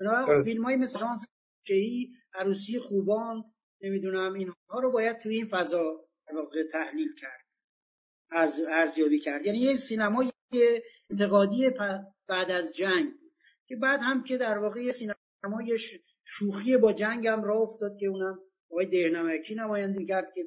[0.00, 1.26] بنابراین فیلم های مثل شانس
[2.34, 3.44] عروسی خوبان
[3.82, 6.04] نمی‌دونم اینها رو باید توی این فضا
[6.34, 7.42] واقع تحلیل کرد.
[8.30, 9.46] از ارزیابی کرد.
[9.46, 10.30] یعنی یه سینمای
[11.10, 11.70] انتقادی
[12.28, 13.12] بعد از جنگ
[13.66, 15.78] که بعد هم که در واقع یه سینمای
[16.24, 18.38] شوخی با جنگ هم راه افتاد که اونم
[18.70, 20.44] آقای دهنمکی نمایندگی کرد که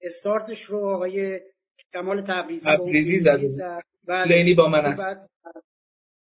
[0.00, 1.40] استارتش رو آقای
[1.92, 3.40] کمال تبریزی تبریزی زد.
[4.08, 5.30] لیلی با من است.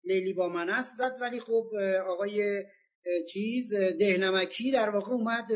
[0.05, 0.99] لیلی با من است.
[0.99, 1.71] زد ولی خب
[2.07, 2.65] آقای
[3.29, 5.47] چیز دهنمکی در واقع اومد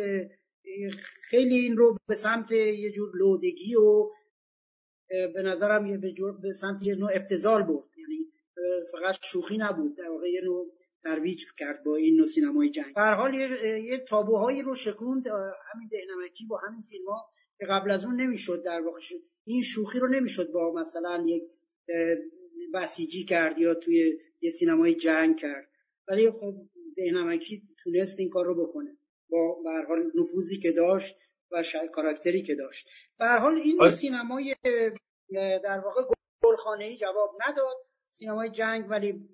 [1.31, 4.11] خیلی این رو به سمت یه جور لودگی و
[5.35, 6.01] به نظرم
[6.43, 7.89] به سمت یه نوع ابتزال برد.
[7.99, 8.27] یعنی
[8.93, 9.97] فقط شوخی نبود.
[9.97, 10.73] در واقع یه نوع
[11.05, 12.95] ترویج کرد با این نوع سینمای جنگ.
[12.97, 15.27] در حال یه, تابوهایی رو شکوند
[15.73, 18.99] همین دهنمکی با همین فیلم ها که قبل از اون نمی‌شد در واقع
[19.45, 21.43] این شوخی رو نمی‌شد با مثلا یک
[22.75, 25.71] بسیجی کرد یا توی یه سینمای جنگ کرد.
[26.09, 26.55] ولی خب
[26.97, 28.97] دهنمکی تونست این کار رو بکنه.
[29.31, 31.17] با به حال نفوذی که داشت
[31.51, 31.63] و
[31.93, 33.91] کاراکتری که داشت به حال این آره.
[33.91, 34.57] سینمای
[35.65, 36.03] در واقع
[36.43, 37.77] گلخانه ای جواب نداد
[38.11, 39.29] سینمای جنگ ولی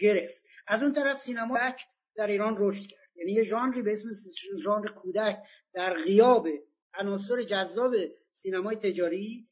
[0.00, 1.58] گرفت از اون طرف سینما
[2.16, 4.08] در ایران رشد کرد یعنی یه ژانری به اسم
[4.58, 5.38] ژانر کودک
[5.74, 6.48] در غیاب
[6.94, 7.94] عناصر جذاب
[8.32, 9.48] سینمای تجاری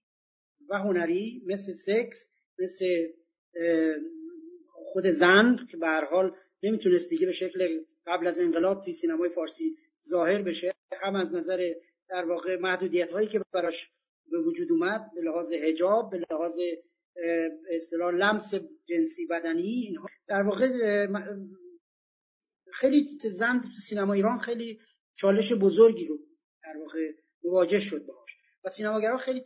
[0.68, 3.06] و هنری مثل سکس مثل
[4.68, 9.28] خود زن که به هر حال نمی‌تونست دیگه به شکل قبل از انقلاب توی سینمای
[9.28, 9.76] فارسی
[10.08, 11.74] ظاهر بشه هم از نظر
[12.08, 13.90] در واقع محدودیت هایی که براش
[14.30, 16.60] به وجود اومد به لحاظ هجاب به لحاظ
[17.70, 18.54] اصطلاح لمس
[18.86, 20.68] جنسی بدنی اینها در واقع
[22.72, 24.80] خیلی زن تو سینما ایران خیلی
[25.16, 26.18] چالش بزرگی رو
[26.62, 27.12] در واقع
[27.44, 29.44] مواجه شد باش و سینماگران خیلی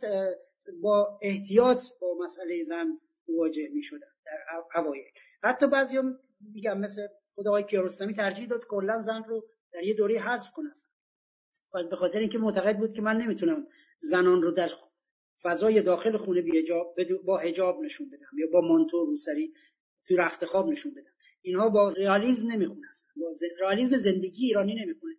[0.81, 5.05] با احتیاط با مسئله زن مواجه می شدن در اوایل.
[5.43, 6.19] حتی بعضی هم
[6.53, 10.69] میگم مثل خود آقای کیارستمی ترجیح داد کلا زن رو در یه دوره حذف کنه
[11.89, 13.67] به خاطر اینکه معتقد بود که من نمی‌تونم
[13.99, 14.69] زنان رو در
[15.43, 16.43] فضای داخل خونه
[17.25, 19.53] با حجاب نشون بدم یا با مانتو روسری
[20.07, 21.11] تو رخت خواب نشون بدم.
[21.41, 25.13] اینها با رئالیسم نمی‌خونه با رئالیسم زندگی ایرانی نمی‌خونه.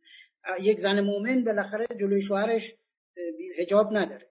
[0.60, 2.74] یک زن مؤمن بالاخره جلوی شوهرش
[3.58, 4.30] حجاب نداره.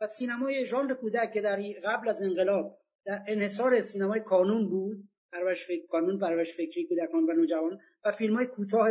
[0.00, 5.64] و سینمای ژانر کودک که در قبل از انقلاب در انحصار سینمای کانون بود پرورش
[5.64, 8.88] فکر کانون پرورش فکری کودکان و نوجوان و فیلم های کوتاه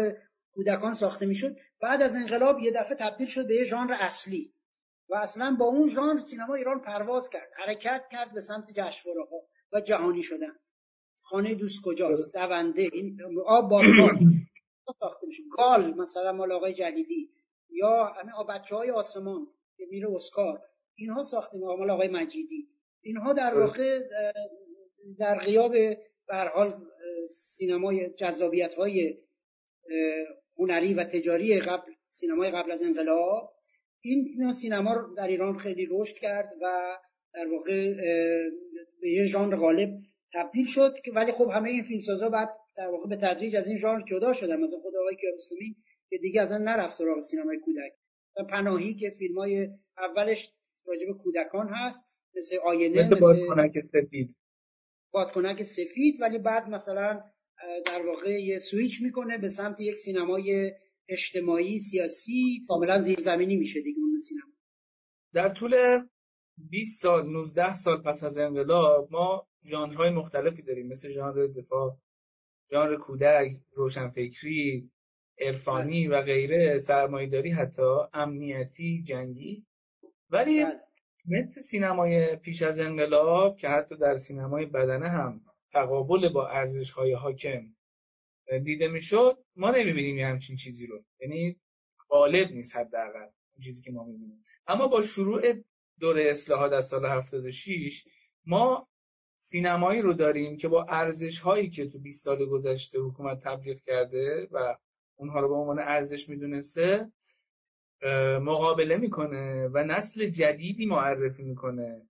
[0.54, 1.56] کودکان ساخته می‌شد.
[1.82, 4.54] بعد از انقلاب یه دفعه تبدیل شد به یه ژانر اصلی.
[5.10, 9.38] و اصلا با اون ژانر سینما ایران پرواز کرد حرکت کرد به سمت جشنواره ها
[9.72, 10.56] و جهانی شدن.
[11.22, 12.90] خانه دوست کجاست؟ دونده.
[12.94, 14.20] این آب بارکار
[15.00, 17.30] ساخته میشه گال مثلا مال آقای جلیلی.
[17.70, 19.48] یا همه بچه های آسمان
[19.78, 20.62] که میره اسکار.
[20.96, 22.70] اینها ساخته مال آقای مجیدی.
[23.02, 24.00] اینها در واقع
[25.20, 25.72] در غیاب
[26.28, 26.86] به حال
[27.30, 29.18] سینمای جذابیت های
[30.58, 33.54] هنری و تجاری قبل سینمای قبل از انقلاب.
[34.02, 36.98] این سینما در ایران خیلی رشد کرد و
[37.34, 37.94] در واقع
[39.02, 39.90] به یه ژانر غالب
[40.34, 43.78] تبدیل شد که ولی خب همه این فیلمسازا بعد در واقع به تدریج از این
[43.78, 44.56] ژانر جدا شدن.
[44.56, 45.76] مثلا خود آقای کیارستمی
[46.10, 47.92] که دیگه اصلا نرفت سراغ سینمای کودک.
[48.38, 50.54] و پناهی که فیلم های اولش
[50.86, 54.36] راجب کودکان هست مثل آینه مثل, مثل بادکنک سفید.
[55.12, 57.24] بادکنک سفید ولی بعد مثلا
[57.86, 60.72] در واقع یه سویچ می‌کنه به سمت یک سینمای
[61.10, 62.66] اجتماعی سیاسی.
[62.68, 64.54] کاملا زیرزمینی میشه دیگه اون سینما.
[65.34, 65.76] در طول
[66.58, 70.88] 20 سال 19 سال پس از انقلاب ما ژانرهای مختلفی داریم.
[70.88, 71.98] مثل ژانر دفاع
[72.72, 74.92] ژانر کودک روشنفکری
[75.40, 76.80] عرفانی و غیره.
[76.80, 79.66] سرمایهداری حتی امنیتی جنگی.
[80.30, 80.80] ولی بله.
[81.26, 85.42] مثل سینمای پیش از انقلاب که حتی در سینمای بدنه هم
[85.74, 87.76] تقابل با ارزش های حاکم
[88.64, 91.04] دیده می‌شد ما نمی‌بینیم یه همچین چیزی رو.
[91.20, 91.60] یعنی
[92.10, 93.28] غالب نیست حداقل
[93.64, 94.44] چیزی که ما می‌بینیم.
[94.68, 95.42] اما با شروع
[96.00, 98.08] دوره اصلاحات از سال 76
[98.46, 98.88] ما
[99.38, 104.48] سینمایی رو داریم که با ارزش هایی که تو 20 سال گذشته حکومت تبلیغ کرده
[104.52, 104.78] و
[105.16, 107.12] اونها رو به عنوان ارزش می‌دونسته
[108.42, 112.08] مقابله می‌کنه و نسل جدیدی معرفی می‌کنه.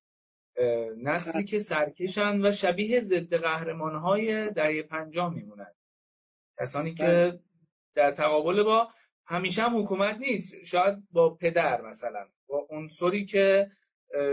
[0.98, 5.74] نسلی که سرکشن و شبیه ضد قهرمان های دهه پنجاه میمونن.
[6.60, 7.40] کسانی که بله.
[7.96, 8.88] در تقابل با
[9.26, 10.64] همیشه هم حکومت نیست.
[10.64, 13.72] شاید با پدر مثلا با عنصری که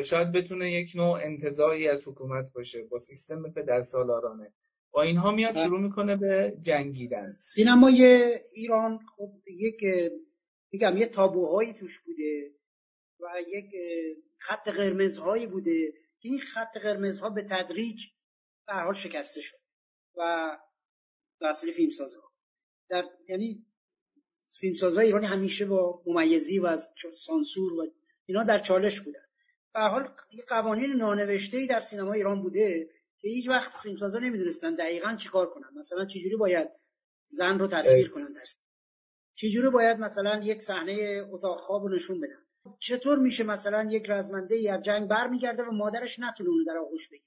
[0.04, 4.52] شاید بتونه یک نوع انتظایی از حکومت باشه با سیستم پدر سالارانه.
[4.92, 5.64] با اینها میاد بله.
[5.64, 7.32] شروع می‌کنه به جنگیدن.
[7.38, 9.80] سینمای ایران خب یک
[10.72, 12.50] میگم یه تابوهایی توش بوده
[13.20, 13.70] و یک
[14.38, 15.92] خط قرمزهایی بوده.
[16.20, 18.06] این خط قرمزها به تدریج
[18.66, 19.58] به حال شکسته شد
[20.16, 20.56] و
[21.40, 21.90] اصلی فیلم
[22.88, 23.66] در یعنی
[24.60, 27.86] فیلمسازهای ایرانی همیشه با ممیزی و از سانسور و
[28.26, 29.20] اینا در چالش بودن.
[29.74, 34.74] به حال یه قوانین نانوشته ای در سینما ایران بوده که هیچ وقت فیلمسازا نمی‌دونستن
[34.74, 35.68] دقیقا چیکار کنن.
[35.78, 36.68] مثلا چجوری باید
[37.26, 38.44] زن رو تصویر کنن در
[39.34, 42.46] چجوری باید مثلا یک صحنه اتاق خواب رو نشون بدن؟
[42.78, 47.24] چطور میشه مثلا یک رزمنده ای از جنگ برمیگرده و مادرش نتونه در آغوش بگیره؟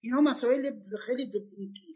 [0.00, 1.30] اینها مسائل خیلی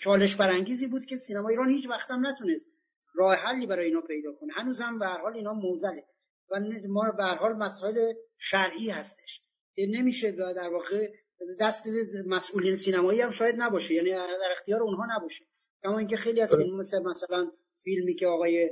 [0.01, 2.71] چالش برانگیزی بود که سینما ایران هیچ وقت هم نتونست
[3.15, 4.53] راه حلی برای اینا پیدا کنه.
[4.53, 6.05] هنوز هم به هر حال اینا موزله
[6.51, 9.43] و ما به هر حال مسائل شرعی هستش.
[9.75, 11.13] که نمیشه در واقع
[11.61, 11.87] دست
[12.27, 15.45] مسئولین سینمایی هم شاید نباشه یعنی در اختیار اونها نباشه.
[15.83, 17.53] کما اینکه خیلی از فیلم مثل مثلا
[17.85, 18.71] فیلمی که آقای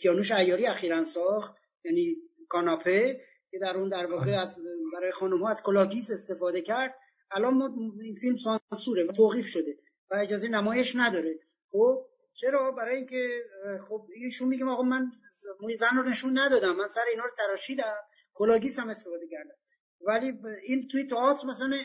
[0.00, 2.16] کیانوش عیاری اخیرا ساخت یعنی
[2.48, 3.20] کاناپه
[3.54, 4.58] که در اون در واقع از
[4.92, 6.94] برای خانم ها از کلاگیس استفاده کرد.
[7.30, 9.78] الان ما این فیلم سانسوره و توقیف شده
[10.10, 11.38] و اجازه نمایش نداره.
[11.70, 13.44] خب چرا؟ برای اینکه
[13.88, 15.12] خب ایشون میگه آقا من
[15.60, 17.94] موی زن رو نشون ندادم من سر اینا رو تراشیدم
[18.34, 19.54] کلاگیس هم استفاده کردم.
[20.00, 21.76] ولی این توی تئاتر مثلا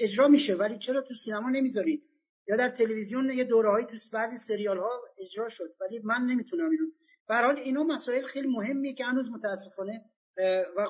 [0.00, 2.04] اجرا میشه ولی چرا تو سینما نمی‌ذارید
[2.48, 6.86] یا در تلویزیون یه دورههایی تو بعضی سریال ها اجرا شد ولی من نمی‌تونم اینو.
[7.28, 10.04] به حال اینا مسائل خیلی مهمیه که هنوز متاسفانه
[10.76, 10.86] و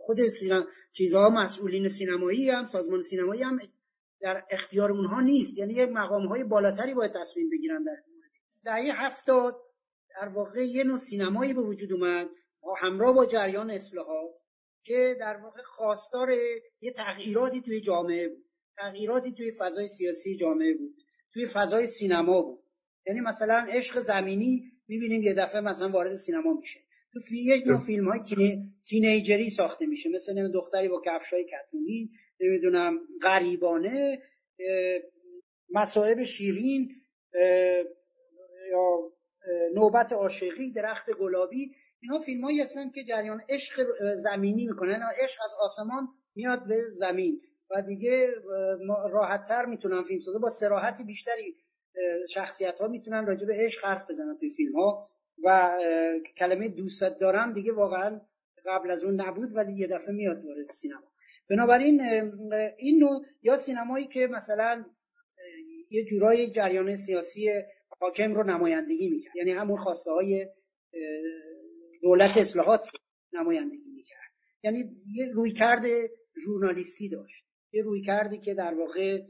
[0.00, 3.58] خود سینما چیزها مسئولین سینمایی هم سازمان سینمایی هم
[4.20, 5.58] در اختیار اونها نیست.
[5.58, 7.96] یعنی یک مقام های بالاتری باید تصمیم بگیرن در
[8.64, 9.56] دهه هفتاد
[10.20, 12.28] در واقع یه نوع سینمایی به وجود اومد
[12.78, 14.30] همراه با جریان اصلاحات
[14.82, 16.30] که در واقع خواستار
[16.80, 18.44] یه تغییراتی توی جامعه بود.
[18.76, 21.02] تغییراتی توی فضای سیاسی جامعه بود.
[21.32, 22.64] توی فضای سینما بود.
[23.06, 26.80] یعنی مثلا عشق زمینی می‌بینیم یه دفعه مثلا وارد سینما میشه.
[27.12, 28.20] تو یک نوع فیلم های
[28.88, 30.10] تینیجری ساخته میشه.
[30.10, 34.22] مثل دختری با کفشای کتونی نمی‌دونم غریبانه
[35.70, 36.88] مصائب شیرین
[38.70, 39.12] یا
[39.74, 41.74] نوبت عاشقی درخت گلابی.
[42.02, 47.40] اینا فیلم هایی هستن که جریان عشق زمینی می‌کنن عشق از آسمان میاد به زمین.
[47.70, 48.34] و دیگه
[49.10, 50.38] راحتتر می‌تونن فیلم سازه.
[50.38, 51.56] با سراحتی بیشتری
[52.28, 55.10] شخصیت ها می‌تونن راجع به عشق حرف بزنن توی فیلم ها
[55.44, 55.78] و
[56.36, 58.20] کلمه دوست دارم دیگه واقعا
[58.66, 61.12] قبل از اون نبود ولی یه دفعه میاد وارد سینما.
[61.50, 62.00] بنابراین
[62.78, 64.84] این نوع یا سینمایی که مثلا
[65.90, 67.50] یه جورای جریان سیاسی
[68.00, 69.36] حاکم رو نمایندگی می‌کرد.
[69.36, 70.48] یعنی همون خواسته های
[72.02, 72.88] دولت اصلاحات
[73.32, 74.30] نمایندگی می‌کرد.
[74.62, 75.86] یعنی یه روی کرد
[76.44, 77.44] ژورنالیستی داشت.
[77.72, 79.22] یه روی کردی که در واقع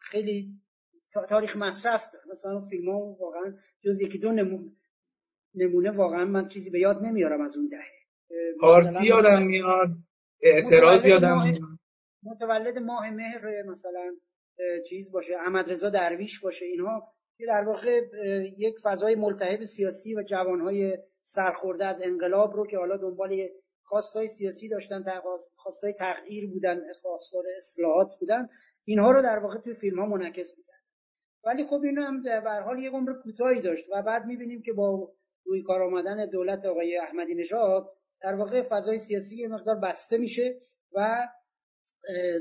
[0.00, 0.60] خیلی
[1.28, 4.72] تاریخ مصرف داره مثلا فیلم ها واقعا جز یکی دو نمونه,
[5.54, 8.02] نمونه واقعا من چیزی به یاد نمیارم از اون دهه.
[8.60, 9.88] پارتی یادم میاد
[10.42, 11.60] اعتراض یادم میاد.
[12.22, 14.14] متولد ماه مهر مثلا
[14.88, 18.00] چیز باشه احمد رضا درویش باشه اینها که در واقع
[18.58, 23.48] یک فضای ملتهب سیاسی و جوانهای سرخورده از انقلاب رو که حالا دنبال
[23.82, 25.04] خواستای سیاسی داشتن
[25.56, 28.48] خواستای تغییر بودن خواستار اصلاحات بودن
[28.84, 30.82] اینها رو در واقع توی فیلم ها منعکس می‌کرد
[31.44, 35.12] ولی خب این هم به حال یک عمر کوتاهی داشت و بعد می‌بینیم که با
[35.44, 40.60] روی کار آمدن دولت آقای احمدی نژاد در واقع فضای سیاسی یه مقدار بسته میشه
[40.92, 41.28] و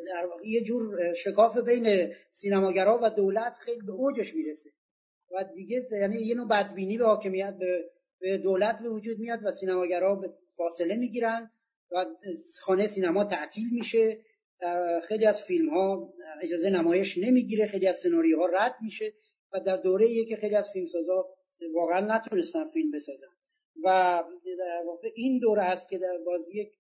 [0.08, 4.70] در واقع یه جور شکاف بین سینماگرا و دولت خیلی به اوجش می‌رسه.
[5.32, 7.58] و دیگه یعنی یه نوع بدبینی به حاکمیت
[8.20, 10.22] به دولت به وجود میاد و سینماگرا
[10.58, 11.52] فاصله می‌گیرن
[11.92, 12.06] و
[12.62, 14.18] خانه سینما تعطیل میشه.
[15.08, 18.06] خیلی از فیلم ها اجازه نمایش نمی‌گیره خیلی از
[18.38, 19.14] ها رد میشه
[19.54, 21.30] و در دوره که خیلی از فیلمسازا
[21.74, 23.28] واقعا نتونستن فیلم بسازن
[23.84, 24.24] و
[24.60, 26.72] در واقع این دوره هست که در باز یک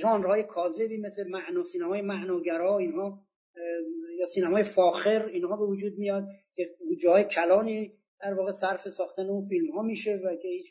[0.00, 3.26] ژانرهای کاذبی مثل معنا سینمای معناگرا اینها
[4.18, 6.24] یا سینمای فاخر اینها به وجود میاد
[6.54, 10.66] که جای کلانی در واقع صرف ساختن اون فیلم ها میشه و که هیچ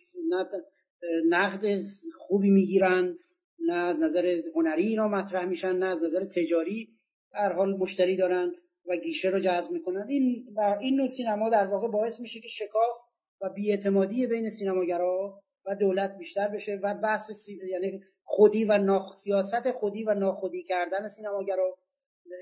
[1.30, 1.82] نقد
[2.18, 3.18] خوبی می‌گیرن
[3.60, 6.90] نه از نظر هنری اینا مطرح میشن نه از نظر تجاری
[7.34, 8.56] هر حال مشتری دارن
[8.86, 10.06] و گیشه رو جذب می‌کنن.
[10.08, 10.46] این
[10.82, 12.96] این نوع سینما در واقع باعث میشه که شکاف
[13.42, 19.16] و بیاعتمادی بین سینماگرا و دولت بیشتر بشه و بحث یعنی خودی و ناخ...
[19.16, 21.78] سیاست خودی و ناخودی کردن سینماگرا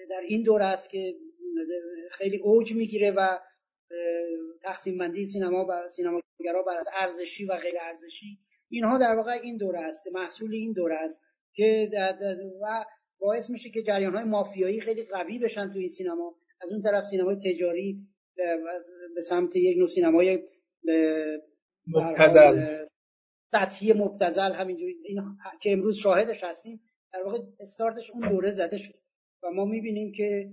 [0.09, 1.15] در این دوره است که
[2.11, 3.39] خیلی اوج می‌گیره و
[4.63, 8.39] تقسیم بندی سینما و سینماگرا بر از ارزشی و غیر ارزشی
[8.69, 11.21] اینها در واقع این دوره است محصول این دوره است
[11.53, 11.89] که
[12.61, 12.85] و
[13.19, 16.35] باعث میشه که جریان های مافیایی خیلی قوی بشن تو این سینما.
[16.61, 18.07] از اون طرف سینمای تجاری
[19.15, 20.39] به سمت یک نوع سینمای
[21.87, 22.85] مبتزل
[23.51, 24.95] سطحی مبتزل همینجوری.
[25.03, 25.21] این
[25.61, 26.81] که امروز شاهدش هستیم
[27.13, 28.93] در واقع استارتش اون دوره زده شد.
[29.43, 30.51] و ما می‌بینیم که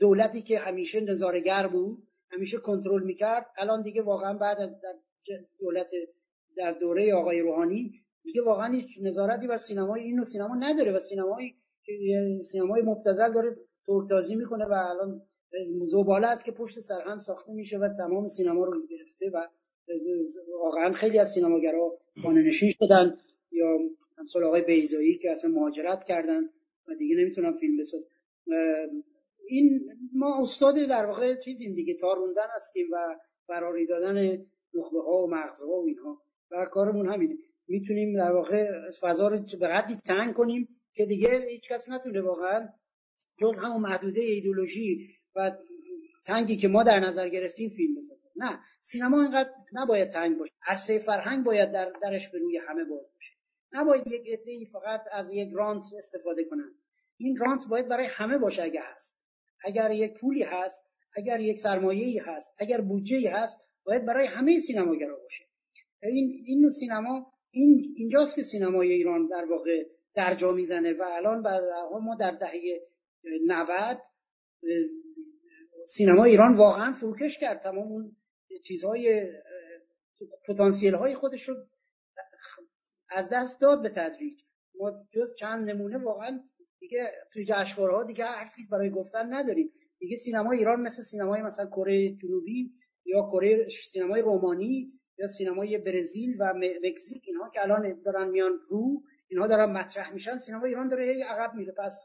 [0.00, 4.94] دولتی که همیشه نظارگر بود همیشه کنترل می‌کرد الان دیگه واقعا بعد از در
[5.60, 5.90] دولت
[6.56, 7.92] در دوره آقای روحانی
[8.22, 11.54] دیگه واقعا هیچ نظارتی بر سینمای اینو سینما نداره و سینمای
[12.42, 15.22] سینمای مبتذل داره تورتازی می‌کنه و الان
[15.84, 19.48] زباله است که پشت سر هم ساخته میشه و تمام سینما رو گرفته و
[20.58, 23.18] واقعا خیلی از سینماگرا خانه نشین شدن
[23.50, 23.78] یا
[24.18, 26.42] همسال آقای بیزایی که اصلا مهاجرت کردن
[26.88, 28.06] و دیگه نمی‌تونن فیلم بساز
[29.48, 29.80] این
[30.12, 33.16] ما استاد در واقع چیزیم دیگه تاروندن هستیم و
[33.48, 36.22] براری دادن نخبه ها و مغزها و اینها.
[36.50, 37.36] و کارمون همینه.
[37.68, 42.68] می‌تونیم در واقع فضا رو به قدری تنگ کنیم که دیگه هیچ کس نتونه واقعا
[43.38, 45.56] جز همون محدوده ایدولوژی و
[46.26, 48.30] تنگی که ما در نظر گرفتیم فیلم بسازه.
[48.36, 50.52] نه سینما اینقدر نباید تنگ باشه.
[50.66, 53.32] عرصه فرهنگ باید در درش به روی همه باز باشه.
[53.72, 56.74] نباید یک عده فقط از یک رانت استفاده کنن.
[57.16, 59.18] این رانت باید برای همه باشه اگر هست.
[59.64, 60.84] اگر یک پولی هست
[61.16, 65.44] اگر یک سرمایه‌ای هست اگر بودجه هست باید برای همه سینماگرا باشه.
[66.02, 71.40] این این سینما این اینجاست که سینمای ایران در واقع درجا می‌زنه و الان
[72.02, 72.80] ما در دهه
[73.46, 73.98] 90
[75.86, 77.62] سینما ایران واقعا فروکش کرد.
[77.62, 78.16] تمام اون
[78.64, 79.32] چیزهای
[80.48, 81.54] پتانسیل های خودش رو
[83.08, 84.42] از دست داد به تدریج.
[84.80, 86.40] ما جز چند نمونه واقعا
[86.78, 89.72] دیگه توی جشنواره‌ها دیگه حرفی برای گفتن نداریم.
[89.98, 92.72] دیگه سینما ایران مثل سینمای مثلا کره جنوبی
[93.04, 99.02] یا کره سینمای رومانی یا سینمای برزیل و مکزیک اینها که الان دارن میان رو
[99.28, 100.36] اینها دارن مطرح میشن.
[100.38, 102.02] سینما ایران داره عقب میره پس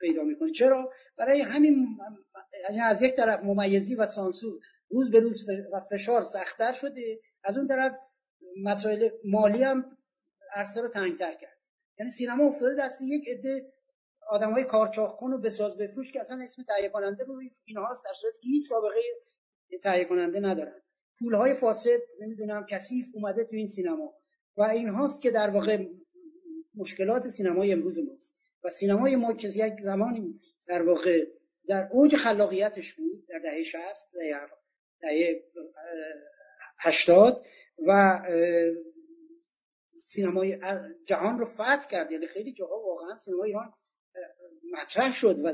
[0.00, 0.50] پیدا می‌کنه.
[0.50, 1.98] چرا؟ برای همین
[2.68, 7.58] یعنی از یک طرف ممیزی و سانسور روز به روز و فشار سختتر شده از
[7.58, 7.98] اون طرف
[8.62, 9.96] مسائل مالی هم
[10.54, 11.58] عرصه رو تنگتر کرد.
[11.98, 13.72] یعنی سینما افتاده دست یک عده
[14.28, 18.12] آدم های کارچاخ کن و بساز بفروش که اصلا اسم تهیه کننده رو اینهاست در
[18.12, 19.00] صورتی که هیچ سابقه
[19.82, 20.82] تهیه کننده ندارن.
[21.18, 24.14] پول های فاسد نمی‌دونم کثیف اومده تو این سینما.
[24.56, 25.86] و این هاست که در واقع
[26.74, 28.38] مشکلات سینمای امروز ماست.
[28.64, 31.26] و سینمای ما که یک زمانی در واقع
[31.68, 34.12] در اوج خلاقیتش بود در دهه 60
[35.00, 35.42] دهه
[36.78, 37.44] 80
[37.86, 38.20] و
[39.98, 40.58] سینمای
[41.06, 42.12] جهان رو فتح کرد.
[42.12, 43.72] یعنی خیلی جاها واقعا سینما ایران
[44.72, 45.52] مطرح شد و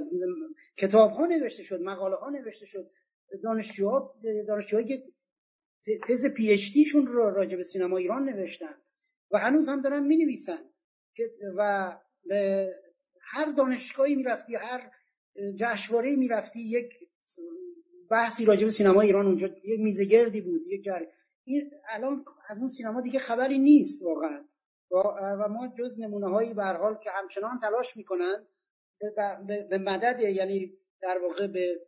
[0.77, 2.91] کتاب ها نوشته شد مقاله ها نوشته شد.
[3.43, 4.15] دانشجوها
[4.49, 5.03] دانشجوهایی که
[6.09, 8.75] تز پی اچ دیشون رو راجع به سینما ایران نوشتن
[9.31, 10.59] و هنوز هم دارن می نویسن
[11.57, 11.93] و
[12.25, 12.73] به
[13.21, 14.91] هر دانشگاهی می‌رفتی هر
[15.61, 16.89] جشنواره می‌رفتی یک
[18.11, 21.01] بحثی راجع به سینما ایران اونجا یک میزه گردی بود یک جر...
[21.45, 24.45] این الان از اون سینما دیگه خبری نیست واقعا.
[24.91, 28.47] و ما جز نمونه هایی به حال که همچنان تلاش می‌کنن
[29.71, 30.73] به مدد یعنی
[31.03, 31.81] در واقع به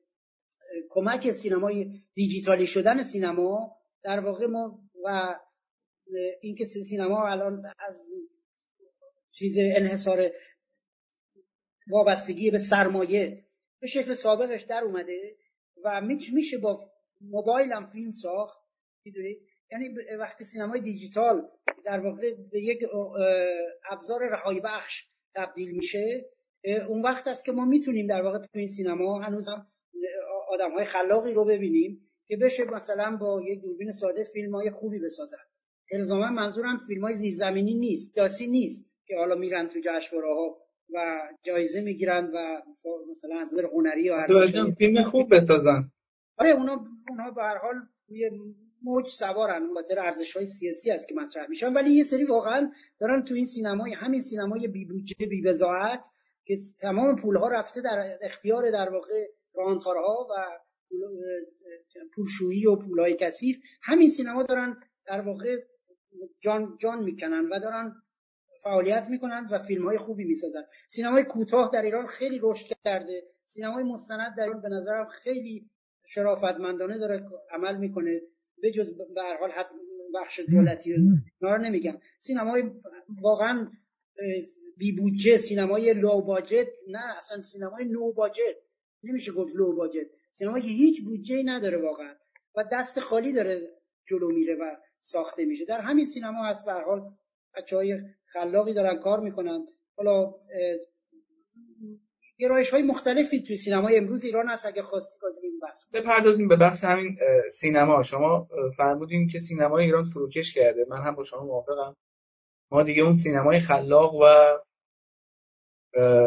[0.90, 5.38] کمک سینمای دیجیتالی شدن سینما در واقع ما و
[6.40, 8.10] اینکه سینما الان از
[9.30, 10.30] چیز انحصار
[11.88, 13.44] وابستگی به سرمایه
[13.80, 15.36] به شکل سابقش در اومده
[15.84, 16.00] و
[16.32, 16.80] میشه با
[17.20, 18.64] موبایل هم فیلم ساخت.
[19.70, 21.48] یعنی وقتی سینمای دیجیتال
[21.84, 22.78] در واقع به یک
[23.90, 25.04] ابزار رهایی بخش
[25.34, 26.30] تبدیل میشه
[26.88, 29.66] اون وقت است که ما می‌تونیم در واقع تو این سینما هنوز هم
[30.48, 34.98] آدم های خلاقی رو ببینیم که بشه مثلا با یک دوربین ساده فیلم های خوبی
[34.98, 35.38] بسازن
[35.92, 40.63] الزاما منظورم فیلم های زیرزمینی نیست داسی نیست که حالا میرن تو جشنواره ها
[40.94, 42.62] و جایزه می‌گیرن و
[43.10, 45.90] مثلا از نظر هنری هر فیلم خوب بسازن.
[46.38, 47.74] آره اونا اونا به هر حال
[48.08, 48.30] روی
[48.82, 49.74] موج سوارن.
[49.74, 51.72] خاطر ارزش های سیاسی است که مطرح میشن.
[51.72, 52.70] ولی یه سری واقعا
[53.00, 56.08] دارن تو این سینمای همین سینمای بی بودجه بی بزاعت
[56.44, 60.34] که تمام پول ها رفته در اختیار در واقع رانتارها و
[62.14, 63.58] پولشویی و پولهای کثیف.
[63.82, 65.56] همین سینما دارن در واقع
[66.40, 67.92] جان جان می‌کنن و دارن
[68.64, 73.22] فعالیت می‌کنن و فیلم های خوبی می‌سازن سینمای کوتاه در ایران خیلی رشد کرده.
[73.46, 75.70] سینمای مستند در ایران به نظرم خیلی
[76.06, 78.20] شرافتمندانه داره عمل می‌کنه.
[78.62, 79.50] به جز به هر حال
[80.14, 80.94] بخش دولتی
[81.40, 81.98] رو نمیگم.
[82.18, 82.70] سینمای
[83.20, 83.70] واقعا
[84.76, 88.56] بی بودجه سینمای low budget نه اصلا سینمای no budget
[89.02, 92.14] نمیشه گفت low budget سینمایی که هیچ بودجه نداره واقعا
[92.56, 93.68] و دست خالی داره
[94.06, 95.64] جلو میره و ساخته میشه.
[95.64, 97.12] در همین سینما هست به حال
[97.72, 98.00] های
[98.34, 99.66] خلاقی دارن کار می‌کنن.
[99.96, 100.34] حالا
[102.38, 106.84] گرایش های مختلفی توی سینمای امروز ایران هست اگه خواستی این بحث بپردازیم به بحث
[106.84, 107.16] همین
[107.52, 108.02] سینما.
[108.02, 110.86] شما فرمودین که سینمای ایران فروکش کرده.
[110.88, 111.96] من هم با شما موافقم.
[112.70, 114.24] ما دیگه اون سینمای خلاق و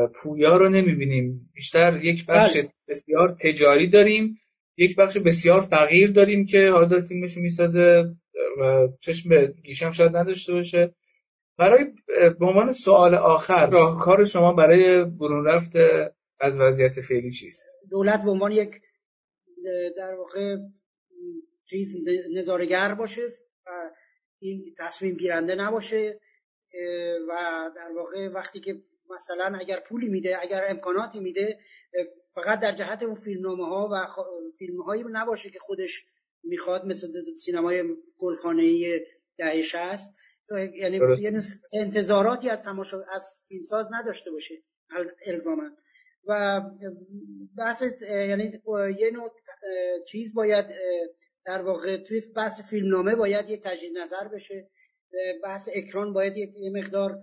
[0.08, 1.52] پویا رو نمی‌بینیم.
[1.54, 2.70] بیشتر یک بخش بله.
[2.88, 4.40] بسیار تجاری داریم.
[4.78, 8.16] یک بخش بسیار فقیر داریم که حالا داره فیلمشو می‌سازه.
[8.62, 10.96] و چشم به گیشم شاید نداشته باشه.
[11.58, 11.86] برای
[12.40, 15.72] به عنوان سوال آخر راهکار شما برای برون رفت
[16.40, 18.82] از وضعیت فعلی چیست؟ دولت به عنوان یک
[19.98, 20.58] در واقع
[21.70, 21.94] چیز
[22.36, 23.30] نظارگر باشه
[23.66, 23.90] و
[24.40, 26.20] این تصمیم گیرنده نباشه
[27.30, 27.36] و
[27.76, 31.60] در واقع وقتی که مثلا اگر پولی میده اگر امکاناتی میده
[32.36, 33.96] فقط در جهت اون فیلمنامه ها و
[34.58, 36.06] فیلم هایی نباشه که خودش
[36.44, 37.84] می‌خواد مثل سینمای
[38.18, 39.00] گلخانه
[39.38, 40.16] دهه 60
[40.74, 41.00] یعنی
[41.74, 44.56] انتظاراتی از تماشا از فیلمساز نداشته باشه
[45.26, 45.70] الزاما.
[46.30, 46.62] و
[47.58, 48.62] بحث یعنی
[49.00, 49.32] یه نوع
[50.08, 50.66] چیز باید
[51.46, 54.70] در واقع توی بحث فیلمنامه باید یه تجدید نظر بشه.
[55.44, 57.20] بحث اکران باید یه مقدار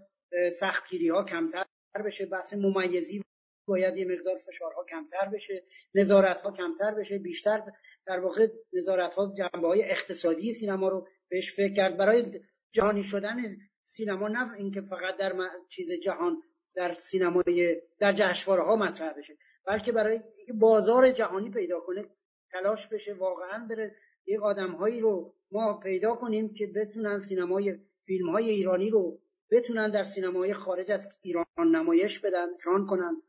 [0.60, 1.64] سختگیری ها کمتر
[2.04, 2.26] بشه.
[2.26, 3.22] بحث ممیزی
[3.68, 5.64] باید یه مقدار فشارها کمتر بشه.
[5.94, 7.18] نظارت ها کمتر بشه.
[7.18, 7.62] بیشتر
[8.06, 11.96] در واقع نظارت ها جنبه های اقتصادی سینما رو بهش فکر کرد.
[11.96, 12.40] برای
[12.74, 13.36] جهانی شدن
[13.84, 16.42] سینما نه اینکه فقط در چیز جهان
[16.76, 20.20] در سینمای در جشنواره ها مطرح بشه بلکه برای
[20.54, 22.04] بازار جهانی پیدا کنه
[22.50, 23.96] تلاش بشه واقعا بره
[24.26, 29.20] یک آدم هایی رو ما پیدا کنیم که بتونن سینمای فیلم های ایرانی رو
[29.50, 33.22] بتونن در سینمای خارج از ایران نمایش بدن اکران کنن.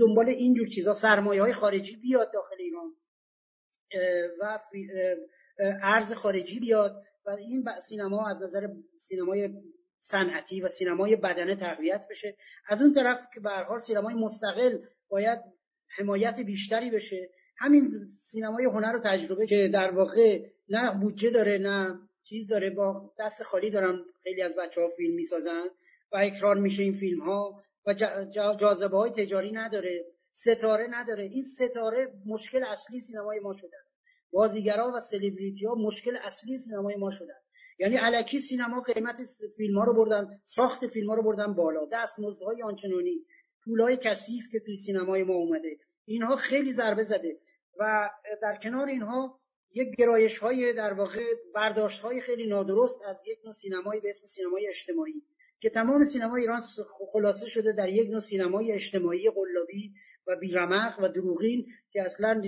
[0.00, 2.96] دنبال اینجور چیزا سرمایه های خارجی بیاد داخل ایران
[4.40, 4.58] و
[5.82, 7.04] ارز خارجی بیاد.
[7.26, 8.68] و این سینما از نظر
[8.98, 9.50] سینمای
[10.00, 12.36] صنعتی و سینمای بدنه تقویت بشه.
[12.66, 15.38] از اون طرف که به حال سینمای مستقل باید
[15.98, 17.30] حمایت بیشتری بشه.
[17.56, 22.70] همین سینمای هنر رو تجربه که در واقع نه بودجه داره نه چیز داره.
[22.70, 25.64] با دست خالی دارن خیلی از بچه ها فیلم می‌سازن
[26.12, 27.94] و اکرار میشه این فیلم ها و
[28.60, 31.24] جاذبه های تجاری نداره ستاره نداره.
[31.24, 33.82] این ستاره مشکل اصلی سینمای ما شدن
[34.32, 37.34] بازیگرا و سلبریتی ها مشکل اصلی سینمای ما شدن.
[37.78, 39.16] یعنی علکی سینما قیمت
[39.56, 41.88] فیلم ها رو بردن ساخت فیلم ها رو بردن بالا.
[41.92, 43.24] دست های آنچنانی
[43.80, 45.78] های کثیف که توی سینمای ما اومده.
[46.04, 47.40] اینها خیلی ضربه زده
[47.78, 48.10] و
[48.42, 49.40] در کنار اینها
[49.74, 51.24] یک گرایش های در واقع
[51.54, 55.22] برداشت های خیلی نادرست از یک نوع سینمایی به اسم سینمای اجتماعی.
[55.60, 56.62] که تمام سینما ایران
[57.12, 59.94] خلاصه شده در یک نوع سینمای اجتماعی قلابی
[60.26, 62.42] و بیرمق و دروغین که اصلا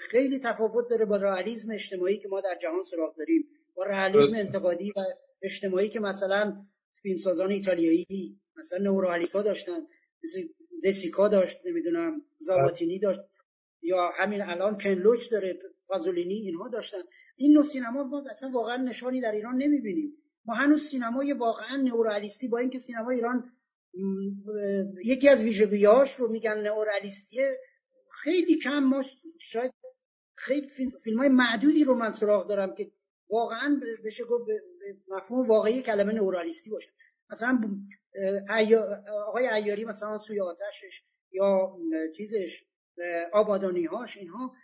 [0.00, 4.92] خیلی تفاوت داره با رئالیسم اجتماعی که ما در جهان سراغ داریم با رئالیسم انتقادی
[4.96, 5.00] و
[5.42, 6.66] اجتماعی که مثلا
[7.02, 9.86] فیلمسازان ایتالیایی مثلا نورالیستا داشتن
[10.24, 10.42] مثل
[10.84, 13.20] دسیکا داشت نمی‌دونم زاباتینی داشت
[13.82, 16.98] یا همین الان کنلوچ داره پازولینی اینها داشتن.
[17.36, 20.16] این نوع سینما ما اصلا واقعا نشانی در ایران نمی‌بینیم.
[20.44, 23.52] ما هنوز سینمای واقعا نورالیستی با اینکه سینما ایران
[25.04, 27.58] یکی از ویژگیهاش رو میگن نئورالیستیه.
[28.10, 29.04] خیلی کم ما
[29.40, 29.72] شاید
[30.36, 30.68] خیلی
[31.04, 32.90] فیلم های معدودی رو من سراغ دارم که
[33.30, 34.44] واقعا بشه گفت
[35.08, 36.90] مفهوم واقعی کلمه نورالیستی باشه.
[37.30, 37.60] مثلا
[39.26, 41.76] آقای ایاری مثلا سوی آتشش یا
[42.16, 42.64] چیزش
[43.32, 44.54] آبادانی هاش اینها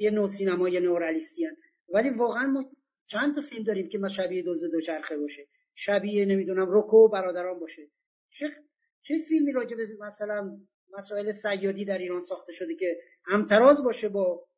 [0.00, 1.56] یه نوع سینمای نورالیستی هن.
[1.88, 2.64] ولی واقعا ما
[3.06, 5.48] چند تا فیلم داریم که ما شبیه دوز دوچرخه باشه.
[5.74, 7.90] شبیه نمی‌دونم روکو برادران باشه.
[8.34, 8.50] چه
[9.02, 10.60] چه فیلمی راجع به مثلا
[10.98, 14.48] مسائل سیادی در ایران ساخته شده که همتراز باشه با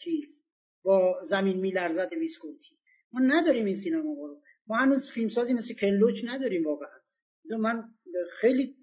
[0.00, 0.44] چیز
[0.82, 2.78] با زمین میلرزد ویسکونتی؟
[3.12, 4.40] ما نداریم این سینما رو.
[4.66, 6.98] ما هنوز فیلمسازی مثل کنلوچ نداریم واقعا.
[7.60, 7.94] من
[8.30, 8.76] خیلی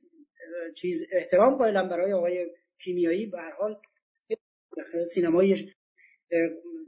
[0.76, 2.52] چیز احترام قائلم برای آقای
[2.84, 3.26] کیمیایی.
[3.26, 3.81] به هر حال
[5.14, 5.73] سینمای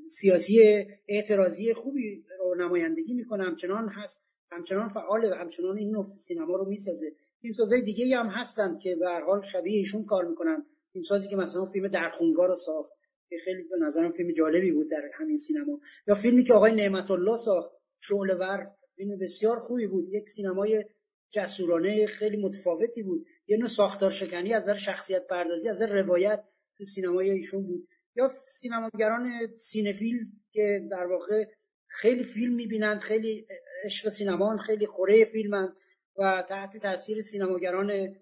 [0.09, 3.43] سیاسی اعتراضی خوبی رو نمایندگی می‌کنه.
[3.43, 4.30] همچنان هست.
[4.51, 7.11] همچنان فعال و همچنان این نوع سینما رو می‌سازه.
[7.41, 10.65] فیلمسازهای دیگه هم هستند که به هر حال شبیه ایشون کار می‌کنن.
[10.93, 12.91] فیلمسازی که مثلا فیلم درخونگار رو ساخت
[13.29, 15.79] که خیلی به نظرم فیلم جالبی بود در همین سینما.
[16.07, 20.09] یا فیلمی که آقای نعمت الله ساخت شعله ور فیلم بسیار خوبی بود.
[20.09, 20.85] یک سینمای
[21.31, 23.25] جسورانه خیلی متفاوتی بود.
[23.47, 26.43] یه نوع ساختار شکنی از نظر شخصیت پردازی از نظر روایت
[26.77, 27.87] تو سینمای ایشون بود.
[28.15, 30.17] یا سینماگران سینفیل
[30.51, 31.45] که در واقع
[31.87, 33.47] خیلی فیلم می‌بینند خیلی
[33.85, 35.73] عشق سینما خیلی خوره فیلمن
[36.17, 38.15] و تحت تاثیر سینماگران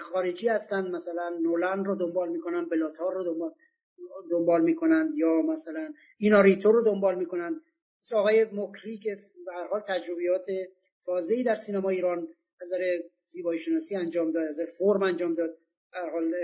[0.00, 0.90] خارجی هستن.
[0.90, 3.52] مثلا نولان رو دنبال می‌کنن بلاتار رو دنبال
[4.30, 7.60] دنبال می‌کنن یا مثلا ایناریتو رو دنبال می‌کنن.
[8.04, 9.16] مثل آقای مکری که
[9.46, 10.46] به هر حال تجربیات
[11.04, 12.28] تازه‌ای در سینما ایران
[12.60, 15.58] از نظر زیبایی شناسی انجام داد از فرم انجام داد.
[15.92, 16.34] در حال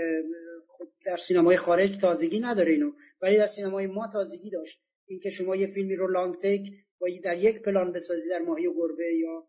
[0.67, 2.91] خب در سینمای خارج تازگی نداره اینو.
[3.21, 4.81] ولی در سینمای ما تازگی داشت.
[5.07, 9.15] اینکه شما یه فیلمی رو لانگ تیک با در یک پلان بسازی در ماهی گربه
[9.15, 9.47] یا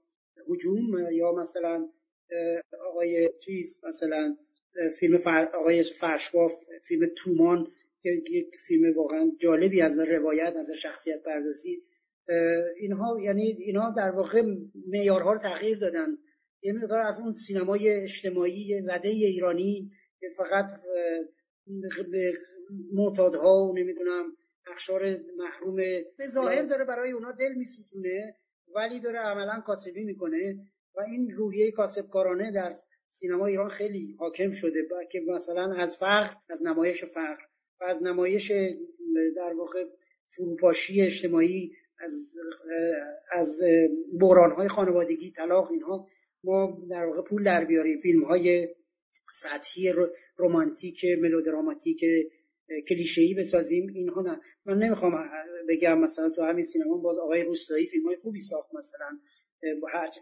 [0.48, 1.88] هجوم یا مثلا
[2.88, 4.36] آقای چیز مثلا
[5.00, 5.50] فیلم فر...
[5.54, 6.52] آقای فرشباف
[6.88, 7.66] فیلم تومان
[8.04, 11.82] یک فیلم واقعا جالبی از روایت از شخصیت پردازی.
[12.76, 14.42] اینها یعنی اینها در واقع
[14.88, 16.18] معیارها رو تغییر دادن.
[16.62, 19.90] یه مقدار از اون سینمای اجتماعی زده ایرانی
[20.20, 20.66] که فقط
[22.92, 24.36] معتادها و نمی‌دونم
[24.66, 25.76] اخشار محروم
[26.18, 28.36] به ظاهر داره برای اونا دل میسوزونه
[28.74, 32.74] ولی داره عملا کاسبی می‌کنه و این روحیه کاسبکارانه در
[33.10, 34.88] سینما ایران خیلی حاکم شده.
[35.12, 37.42] که مثلا از فقر از نمایش فقر
[37.80, 38.52] و از نمایش
[39.36, 39.84] در واقع
[40.28, 42.36] فروپاشی اجتماعی از
[43.32, 43.62] از
[44.20, 46.08] بحران های خانوادگی طلاق اینها
[46.44, 47.98] ما در واقع پول در بیاریم.
[47.98, 48.68] فیلم های
[49.32, 49.92] سطحی
[50.38, 52.04] رمانتیک ملودراماتیک
[52.88, 54.40] کلیشه‌ای بسازیم اینها نه.
[54.64, 55.30] من نمی‌خوام
[55.68, 59.18] بگم مثلا تو همین سینما باز آقای روستایی فیلم های خوبی ساخت مثلا.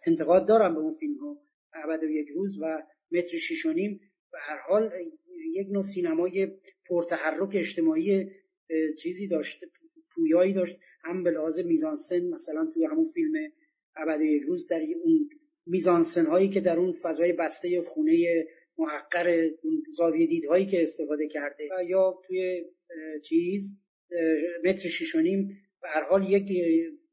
[0.06, 1.42] انتقاد دارم به اون فیلم ها
[1.74, 4.00] ابد و یک روز و متر شیشونیم
[4.32, 4.90] و هر حال
[5.54, 6.48] یک نوع سینمای
[6.88, 8.30] پرتحرک اجتماعی
[9.02, 9.64] چیزی داشت
[10.14, 10.78] پویایی داشت.
[11.04, 13.32] هم به لحاظ میزانسن مثلا توی همون فیلم
[13.96, 15.28] ابد یک روز در اون
[15.66, 18.46] میزانسن هایی که در اون فضای بسته خونه
[18.78, 19.50] محقر
[19.90, 22.64] زاویه دیدهایی که استفاده کرده و یا توی
[23.24, 23.78] چیز
[24.64, 25.48] متر شیشونیم
[25.82, 26.48] به هر حال یک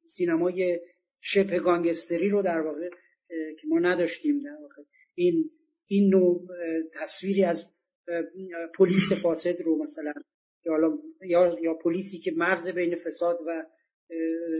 [0.07, 0.79] سینمای
[1.21, 2.89] شبه گانگستری رو در واقع
[3.29, 4.83] که ما نداشتیم در واقع.
[5.15, 5.51] این
[5.87, 6.47] این نوع
[6.93, 7.65] تصویری از
[8.77, 10.13] پلیس فاسد رو مثلا
[11.23, 13.65] یا یا پلیسی که مرز بین فساد و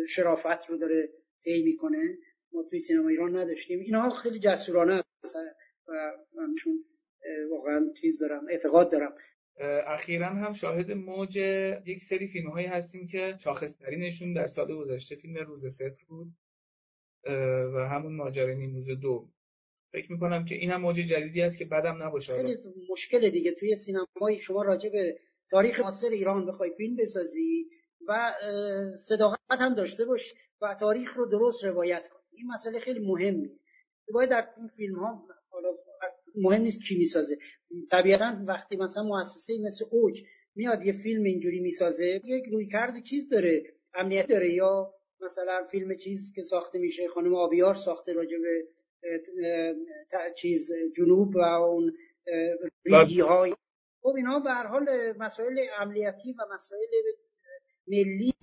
[0.08, 1.10] شرافت رو داره
[1.44, 2.18] طی می‌کنه
[2.52, 3.80] ما توی سینما ایران نداشتیم.
[3.80, 5.04] اینها خیلی جسورانه
[5.88, 6.86] و من چون
[7.52, 9.14] واقعا چیز دارم اعتقاد دارم.
[9.88, 11.36] اخیرا هم شاهد موج
[11.86, 16.28] یک سری فیلم هایی هستیم که شاخصترینشون در سال گذشته فیلم روز صفر بود
[17.76, 19.30] و همون ماجرای نیمروز دو
[19.92, 22.34] فکر می‌کنم که این هم موج جدیدی است که بدم نباشه.
[22.34, 22.58] خیلی
[22.90, 23.52] مشکل دیگه.
[23.52, 25.20] توی سینمایی شما راجع به
[25.50, 27.70] تاریخ معاصر ایران بخوای فیلم بسازی
[28.08, 28.34] و
[28.98, 33.50] صداقت هم داشته باش و تاریخ رو درست روایت کنی این مسئله خیلی مهمه
[34.14, 35.28] باید در این فیلم ها
[36.36, 37.38] مهم نیست کی می‌سازه.
[37.92, 40.24] طبیعتا وقتی مثلا مؤسسه مثل اوج
[40.56, 43.64] میاد یه فیلم اینجوری می‌سازه یک روی کرد چیز داره
[43.94, 44.54] امنیت داره.
[44.54, 48.68] یا مثلا فیلم چیز که ساخته میشه خانم آبیار ساخته راجع به
[50.38, 51.94] چیز جنوب و اون
[52.86, 53.56] ریگی های
[54.02, 56.90] خب اینا به هر حال مسائل امنیتی و مسائل
[57.88, 58.34] ملی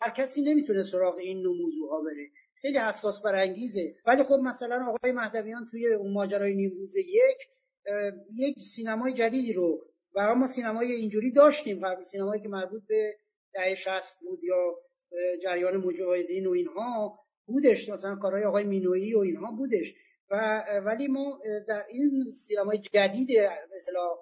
[0.00, 2.30] هر کسی نمی‌تونه سراغ این نوع موضوع ها بره.
[2.62, 3.94] خیلی حساس برانگیزه.
[4.06, 7.48] ولی خب مثلا آقای مهدویان توی اون ماجرای نیمروز یک
[8.36, 9.84] یک سینمای جدیدی رو
[10.14, 13.16] و ما سینمای اینجوری داشتیم قبل سینمایی که مربوط به
[13.54, 14.78] دهه 60 بود یا
[15.42, 17.88] جریان مجاهدین و اینها بودش.
[17.88, 19.94] مثلا کارهای آقای مینویی و اینها بودش.
[20.30, 23.28] و ولی ما در این سینمای جدید
[23.76, 24.16] مثلا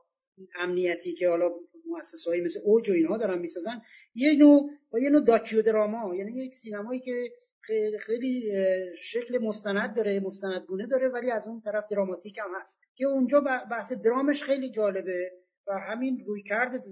[0.55, 1.51] امنیتی که حالا
[1.87, 3.83] مؤسسه‌ای مثل اوج و اینها دارن می‌سازن
[4.15, 8.53] یه نوع با یه نوع داکیو دراما یعنی یک سینمایی که خیلی, خیلی
[8.97, 12.81] شکل مستند داره مستندگونه داره ولی از اون طرف دراماتیک هم هست.
[12.95, 15.32] که اونجا بحث درامش خیلی جالبه
[15.66, 16.85] و همین روی کرد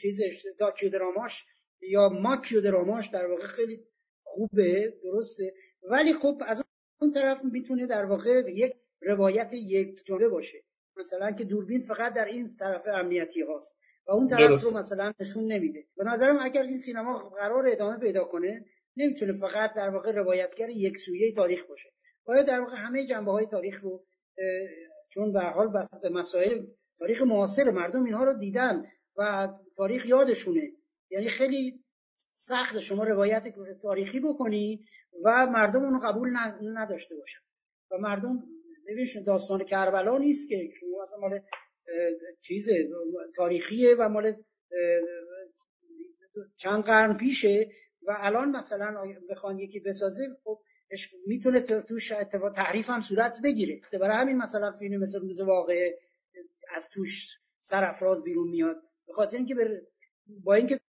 [0.00, 1.44] چیزش داکیو دراماش
[1.80, 3.84] یا ماکیو دراماش در واقع خیلی
[4.22, 5.54] خوبه درسته.
[5.82, 6.62] ولی خب از
[7.00, 8.72] اون طرف می‌تونه در واقع یک
[9.02, 10.64] روایت یک جانبه باشه.
[10.96, 15.52] مثلا که دوربین فقط در این طرف امنیتی هاست و اون طرف رو مثلا نشون
[15.52, 15.86] نمیده.
[15.96, 18.64] به نظرم اگر این سینما قرار ادامه پیدا کنه
[18.98, 21.92] نمی‌تونه فقط در واقع روایتگر یک سویه تاریخ باشه.
[22.24, 24.06] باید در واقع همه جنبه های تاریخ رو
[25.08, 25.72] چون به حال
[26.02, 26.66] به مسائل
[26.98, 28.84] تاریخ معاصر مردم اینها رو دیدن
[29.16, 30.72] و تاریخ یادشونه.
[31.10, 31.84] یعنی خیلی
[32.34, 33.44] سخت شما روایت
[33.82, 34.84] تاریخی بکنی
[35.24, 37.40] و مردم اونو قبول نداشته باشن.
[37.90, 38.44] و مردم
[38.86, 41.40] ببینید داستان کربلا نیست که شما اصلا مال
[42.40, 42.68] چیز
[43.36, 44.32] تاریخیه و مال
[46.56, 47.70] چند قرن پیشه.
[48.08, 50.60] و الان مثلا بخوان یکی بسازه خب
[51.26, 53.80] می‌تونه توش اتفاق تحریف هم صورت بگیره.
[53.92, 55.96] برای همین مثلا فیلم مثل روز واقع
[56.74, 58.82] از توش سرافراز بیرون میاد.
[59.06, 59.54] به خاطر اینکه
[60.44, 60.80] با اینکه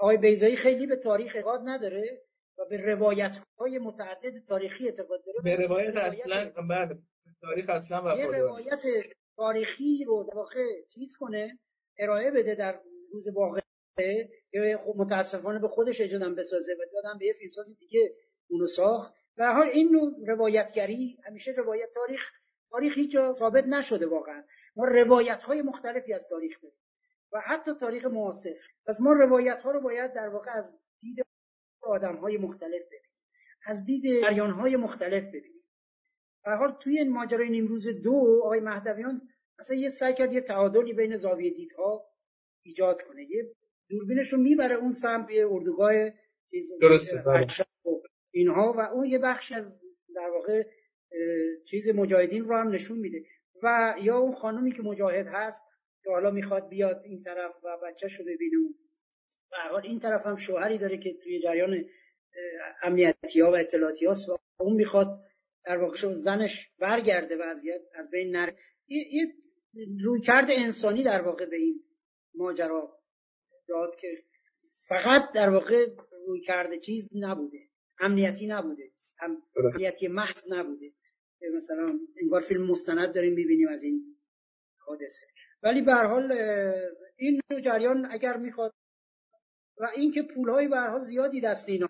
[0.00, 2.22] آقای بیزایی خیلی به تاریخ اعتقاد نداره
[2.58, 6.98] و به روایت های متعدد تاریخی اعتقاد داره به روایت اصلا بله
[7.40, 8.82] تاریخ اصلا یه روایت
[9.36, 11.58] تاریخی رو در واقع چیز کنه
[11.98, 12.80] ارائه بده در
[13.12, 13.59] روز واقع
[14.84, 18.14] خب متاسفانه به خودش اجازه بسازه و دادم به یه فیلمساز دیگه
[18.48, 19.14] اونو ساخت.
[19.36, 22.30] و حال این نوع روایتگری همیشه روایت تاریخ
[22.70, 24.44] تاریخ هیچ جا ثابت نشده واقعا.
[24.76, 26.78] ما روایت های مختلفی از تاریخ داریم
[27.32, 28.54] و حتی تاریخ معاصر.
[28.86, 31.24] پس ما روایت ها رو باید در واقع از دید
[31.82, 33.10] آدم های مختلف ببینیم.
[33.66, 35.64] از دید جریان های مختلف ببینیم.
[36.44, 39.28] به حال توی این ماجرای نیمروز دو آقای مهدویان
[39.58, 42.10] اصلا یه سعی کرد یه تعادلی بین زاویه دیدها
[42.62, 43.22] ایجاد کنه.
[43.22, 43.54] یه
[43.90, 45.92] دوربینش رو می‌بره اون سمت اردوگاه
[46.80, 47.46] درسته بله.
[48.30, 49.80] اینها و اون یه بخش از
[50.14, 50.66] در واقع
[51.64, 53.24] چیز مجاهدین رو هم نشون میده
[53.62, 55.64] و یا اون خانومی که مجاهد هست
[56.02, 58.56] که حالا می‌خواد بیاد این طرف و بچهش رو ببینه
[59.72, 61.84] و این طرف هم شوهری داره که توی جریان
[62.82, 65.24] امنیتی ها و اطلاعاتی هاست و اون می‌خواد
[65.64, 68.56] در واقع زنش برگرده وضعیت از بین نره
[68.88, 69.34] یه
[70.04, 71.84] روی کرده انسانی در واقع به این
[72.34, 72.99] ماجرا
[73.70, 74.24] داد که
[74.88, 75.86] فقط در واقع
[76.26, 77.68] روی کرده چیز نبوده
[78.00, 78.90] امنیتی نبوده
[79.20, 80.92] امنیتی محض نبوده.
[81.56, 84.16] مثلا انگار فیلم مستند داریم ببینیم از این
[84.78, 85.26] حادثه.
[85.62, 86.32] ولی به حال
[87.16, 88.74] این جریان اگر می‌خواد
[89.78, 91.88] و اینکه پولهای به حال زیادی دست اینا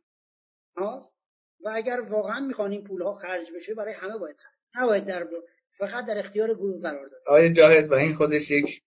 [0.77, 1.17] هاست
[1.61, 4.83] و اگر واقعا می‌خوان این پولها خرج بشه برای همه باید خرج.
[4.83, 5.29] نباید در
[5.71, 7.21] فقط در اختیار گروه قرار داد.
[7.27, 8.83] آقای جاهد و این خودش یک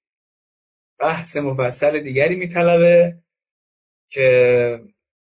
[0.99, 3.15] بحث مفصل دیگری میطلبه
[4.09, 4.79] که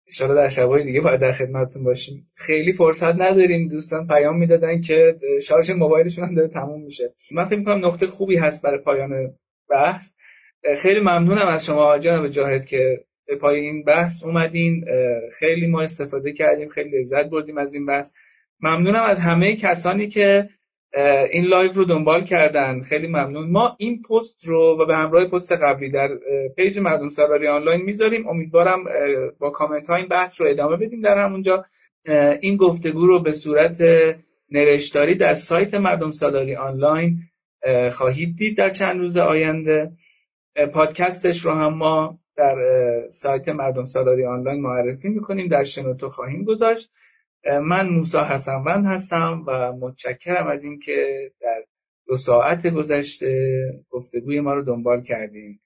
[0.07, 2.31] انشاءالله در شبهای دیگه باید در خدمتتون باشیم.
[2.35, 3.67] خیلی فرصت نداریم.
[3.67, 7.13] دوستان پیام می‌دادن که شارژ موبایلشون هم داره تموم میشه.
[7.31, 9.37] من فکر می‌کنم نقطه خوبی هست برای پایان
[9.69, 10.11] بحث.
[10.77, 14.85] خیلی ممنونم از شما جناب جاهد که به پای این بحث اومدین.
[15.39, 16.69] خیلی ما استفاده کردیم.
[16.69, 18.13] خیلی لذت بردیم از این بحث.
[18.59, 20.49] ممنونم از همه کسانی که
[21.31, 22.81] این live رو دنبال کردن.
[22.81, 23.49] خیلی ممنون.
[23.51, 26.09] ما این پست رو و به همراه پست قبلی در
[26.55, 28.27] page مردم سالاری آنلاین می‌ذاریم.
[28.27, 28.83] امیدوارم
[29.39, 31.65] با کامنت ها این بحث رو ادامه بدیم در همونجا.
[32.41, 33.83] این گفتگو رو به صورت
[34.51, 37.19] نوشتاری در سایت مردم سالاری آنلاین
[37.91, 39.91] خواهید دید در چند روز آینده.
[40.73, 42.55] پادکستش رو هم ما در
[43.09, 45.47] سایت مردم سالاری آنلاین معرفی می‌کنیم.
[45.47, 46.91] در شنوتو خواهیم گذاشت.
[47.45, 51.63] من موسا حسنوند هستم و متشکرم از اینکه در
[52.07, 55.61] دو ساعت گذشته گفتگوی ما رو دنبال کردیم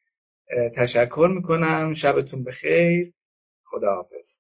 [0.76, 1.94] تشکر می‌کنم.
[1.94, 3.14] شبتون بخیر.
[3.64, 4.40] خداحافظ.